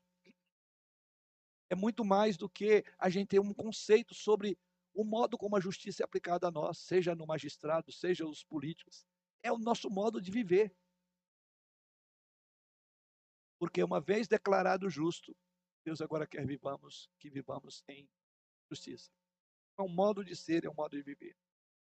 [1.70, 4.58] é muito mais do que a gente ter um conceito sobre
[4.94, 9.06] o modo como a justiça é aplicada a nós, seja no magistrado, seja os políticos.
[9.42, 10.76] É o nosso modo de viver.
[13.62, 15.38] Porque uma vez declarado justo,
[15.86, 18.10] Deus agora quer vivamos, que vivamos em
[18.68, 19.12] justiça.
[19.78, 21.38] É um modo de ser, é um modo de viver.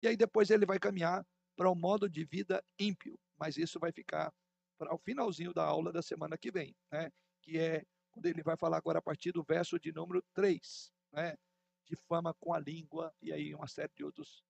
[0.02, 1.22] E aí depois ele vai caminhar
[1.54, 3.20] para o modo de vida ímpio.
[3.36, 4.32] Mas isso vai ficar
[4.78, 7.12] para o finalzinho da aula da semana que vem, né?
[7.42, 11.36] que é quando ele vai falar agora a partir do verso de número 3, né?
[11.84, 14.42] de fama com a língua, e aí uma série de outras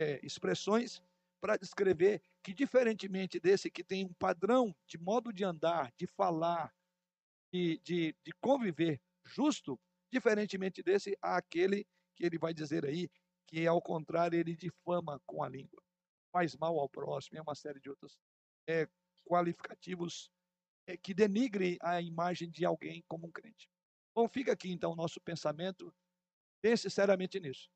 [0.00, 1.00] é, expressões
[1.40, 6.74] para descrever que, diferentemente desse que tem um padrão de modo de andar, de falar,
[7.52, 9.78] de, de, de conviver justo,
[10.12, 13.10] diferentemente desse, há aquele que ele vai dizer aí,
[13.46, 15.82] que ao contrário, ele difama com a língua,
[16.32, 18.18] faz mal ao próximo, é uma série de outros
[18.68, 18.88] é,
[19.24, 20.30] qualificativos
[20.86, 23.68] é, que denigre a imagem de alguém como um crente.
[24.14, 25.94] Bom, fica aqui então o nosso pensamento,
[26.62, 27.68] pense seriamente nisso.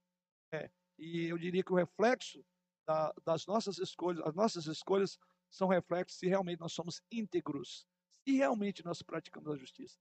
[0.53, 2.45] É, e eu diria que o reflexo
[2.87, 5.19] da, das nossas escolhas, as nossas escolhas
[5.51, 7.87] são reflexos se realmente nós somos íntegros,
[8.25, 9.99] se realmente nós praticamos a justiça.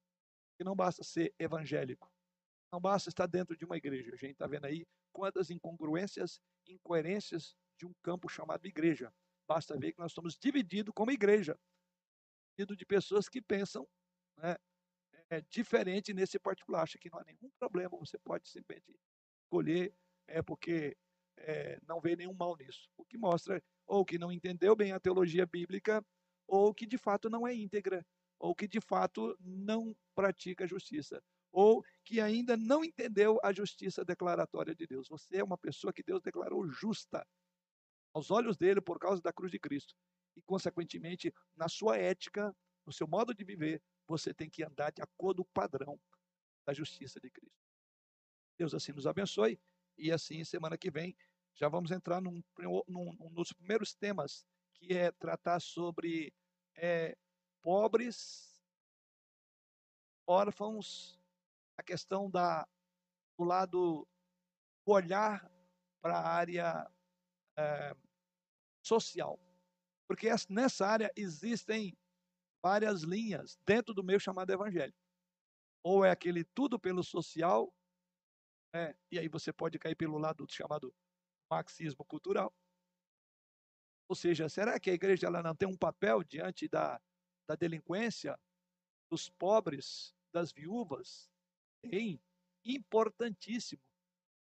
[0.60, 2.12] E não basta ser evangélico,
[2.72, 4.14] não basta estar dentro de uma igreja.
[4.14, 9.14] A gente está vendo aí quantas incongruências, incoerências de um campo chamado igreja.
[9.48, 11.58] Basta ver que nós estamos divididos como igreja,
[12.52, 13.88] dividido de pessoas que pensam
[14.38, 14.56] né,
[15.30, 16.84] é, diferente nesse particular.
[16.84, 18.96] Acha que não há nenhum problema, você pode simplesmente
[19.46, 19.96] escolher,
[20.28, 20.96] é porque
[21.40, 22.90] é, não vê nenhum mal nisso.
[22.98, 26.06] O que mostra ou que não entendeu bem a teologia bíblica,
[26.48, 28.06] ou que de fato não é íntegra,
[28.40, 31.22] ou que de fato não pratica a justiça
[31.52, 35.08] ou que ainda não entendeu a justiça declaratória de Deus.
[35.10, 37.26] Você é uma pessoa que Deus declarou justa
[38.14, 39.96] aos olhos dele por causa da cruz de Cristo.
[40.36, 45.02] E, consequentemente, na sua ética, no seu modo de viver, você tem que andar de
[45.02, 46.00] acordo com o padrão
[46.66, 47.60] da justiça de Cristo.
[48.58, 49.60] Deus assim nos abençoe.
[49.98, 51.16] E assim, semana que vem,
[51.60, 52.42] já vamos entrar num,
[52.88, 54.46] num, num dos primeiros temas,
[54.76, 56.34] que é tratar sobre
[56.78, 57.18] é,
[57.62, 58.64] pobres,
[60.26, 61.20] órfãos
[61.78, 62.66] a questão da,
[63.38, 64.08] do lado,
[64.86, 65.52] do olhar
[66.02, 66.90] para a área
[67.58, 67.96] é,
[68.82, 69.38] social.
[70.08, 71.98] Porque nessa área existem
[72.64, 74.94] várias linhas dentro do meio chamado evangelho.
[75.84, 77.74] Ou é aquele tudo pelo social,
[78.74, 78.96] né?
[79.12, 80.94] e aí você pode cair pelo lado chamado
[81.50, 82.54] marxismo cultural.
[84.08, 87.02] Ou seja, será que a igreja ela não tem um papel diante da,
[87.48, 88.40] da delinquência,
[89.10, 91.30] dos pobres, das viúvas,
[91.82, 92.22] tem,
[92.64, 93.82] importantíssimo.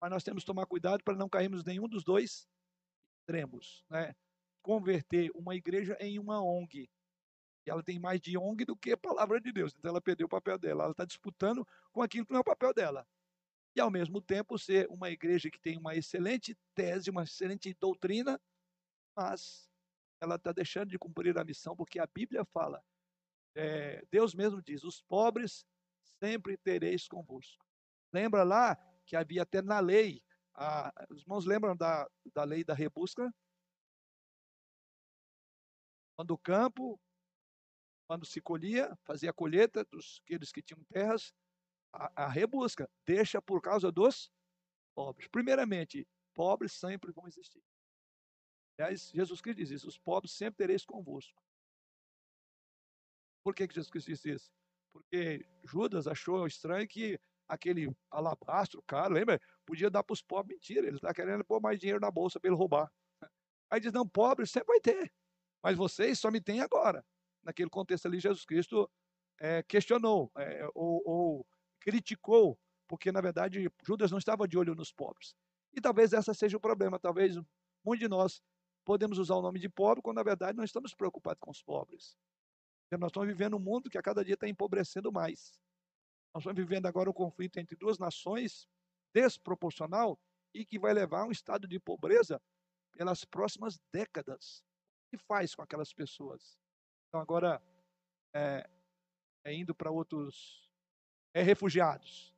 [0.00, 2.48] Mas nós temos que tomar cuidado para não cairmos nenhum dos dois
[3.20, 4.14] extremos, né?
[4.62, 6.90] Converter uma igreja em uma ONG.
[7.66, 9.74] E ela tem mais de ONG do que a palavra de Deus.
[9.76, 10.84] Então ela perdeu o papel dela.
[10.84, 13.06] Ela está disputando com aquilo que não é o papel dela.
[13.76, 18.40] E ao mesmo tempo ser uma igreja que tem uma excelente tese, uma excelente doutrina,
[19.14, 19.70] mas
[20.18, 22.82] ela está deixando de cumprir a missão, porque a Bíblia fala,
[23.54, 25.66] é, Deus mesmo diz: os pobres
[26.18, 27.66] sempre tereis convosco.
[28.10, 30.24] Lembra lá que havia até na lei,
[30.54, 33.30] a, os irmãos lembram da, da lei da rebusca?
[36.16, 36.98] Quando o campo,
[38.08, 41.34] quando se colhia, fazia a colheita dos aqueles que tinham terras,
[42.14, 44.30] a, rebusca deixa por causa dos
[44.94, 45.28] pobres.
[45.28, 47.62] Primeiramente, pobres sempre vão existir.
[48.78, 51.42] Aliás, Jesus Cristo diz isso: os pobres sempre tereis convosco.
[53.42, 54.56] Por que, que Jesus Cristo disse isso?
[54.96, 59.40] porque Judas achou estranho que aquele alabastro caro, lembra?
[59.66, 60.56] Podia dar para os pobres.
[60.56, 62.90] Mentira, ele está querendo pôr mais dinheiro na bolsa para ele roubar.
[63.70, 65.12] Aí diz: não, pobre sempre vai ter,
[65.62, 67.04] mas vocês só me têm agora.
[67.42, 68.90] Naquele contexto ali, Jesus Cristo
[69.38, 71.46] é, questionou é, ou, ou
[71.86, 72.58] criticou,
[72.88, 75.36] porque na verdade Judas não estava de olho nos pobres.
[75.72, 76.98] E talvez essa seja o problema.
[76.98, 77.36] Talvez
[77.84, 78.42] muitos de nós
[78.84, 82.16] podemos usar o nome de pobre quando na verdade não estamos preocupados com os pobres.
[82.98, 85.60] Nós estamos vivendo um mundo que a cada dia está empobrecendo mais.
[86.34, 88.68] Nós estamos vivendo agora um conflito entre duas nações
[89.12, 90.18] desproporcional
[90.52, 92.40] e que vai levar a um estado de pobreza
[92.92, 94.64] pelas próximas décadas.
[95.06, 96.58] O que faz com aquelas pessoas?
[97.08, 97.62] Então, agora,
[98.34, 98.68] é,
[99.44, 100.65] é indo para outros.
[101.36, 102.34] É refugiados.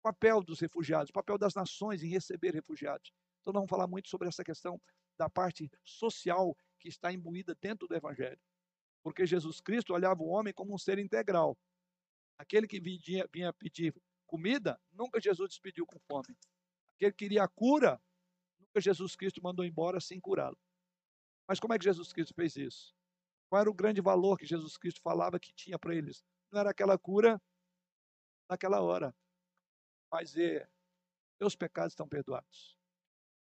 [0.00, 3.12] O papel dos refugiados, o papel das nações em receber refugiados.
[3.40, 4.80] Então, nós vamos falar muito sobre essa questão
[5.16, 8.40] da parte social que está imbuída dentro do Evangelho
[9.04, 11.56] porque Jesus Cristo olhava o homem como um ser integral.
[12.38, 13.94] Aquele que vinha, vinha pedir
[14.26, 16.34] comida, nunca Jesus despediu com fome.
[16.96, 18.00] Aquele que queria a cura,
[18.58, 20.58] nunca Jesus Cristo mandou embora sem curá-lo.
[21.46, 22.96] Mas como é que Jesus Cristo fez isso?
[23.50, 26.24] Qual era o grande valor que Jesus Cristo falava que tinha para eles?
[26.50, 27.40] Não era aquela cura
[28.48, 29.14] naquela hora,
[30.12, 30.68] mas é,
[31.38, 32.76] seus pecados estão perdoados.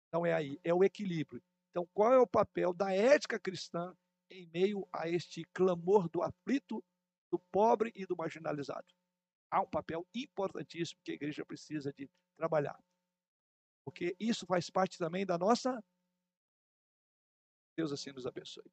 [0.09, 1.43] Então é aí, é o equilíbrio.
[1.71, 3.95] Então, qual é o papel da ética cristã
[4.31, 6.85] em meio a este clamor do aflito,
[7.31, 8.87] do pobre e do marginalizado.
[9.51, 12.79] Há um papel importantíssimo que a igreja precisa de trabalhar.
[13.85, 15.83] Porque isso faz parte também da nossa
[17.77, 18.71] Deus assim nos abençoe.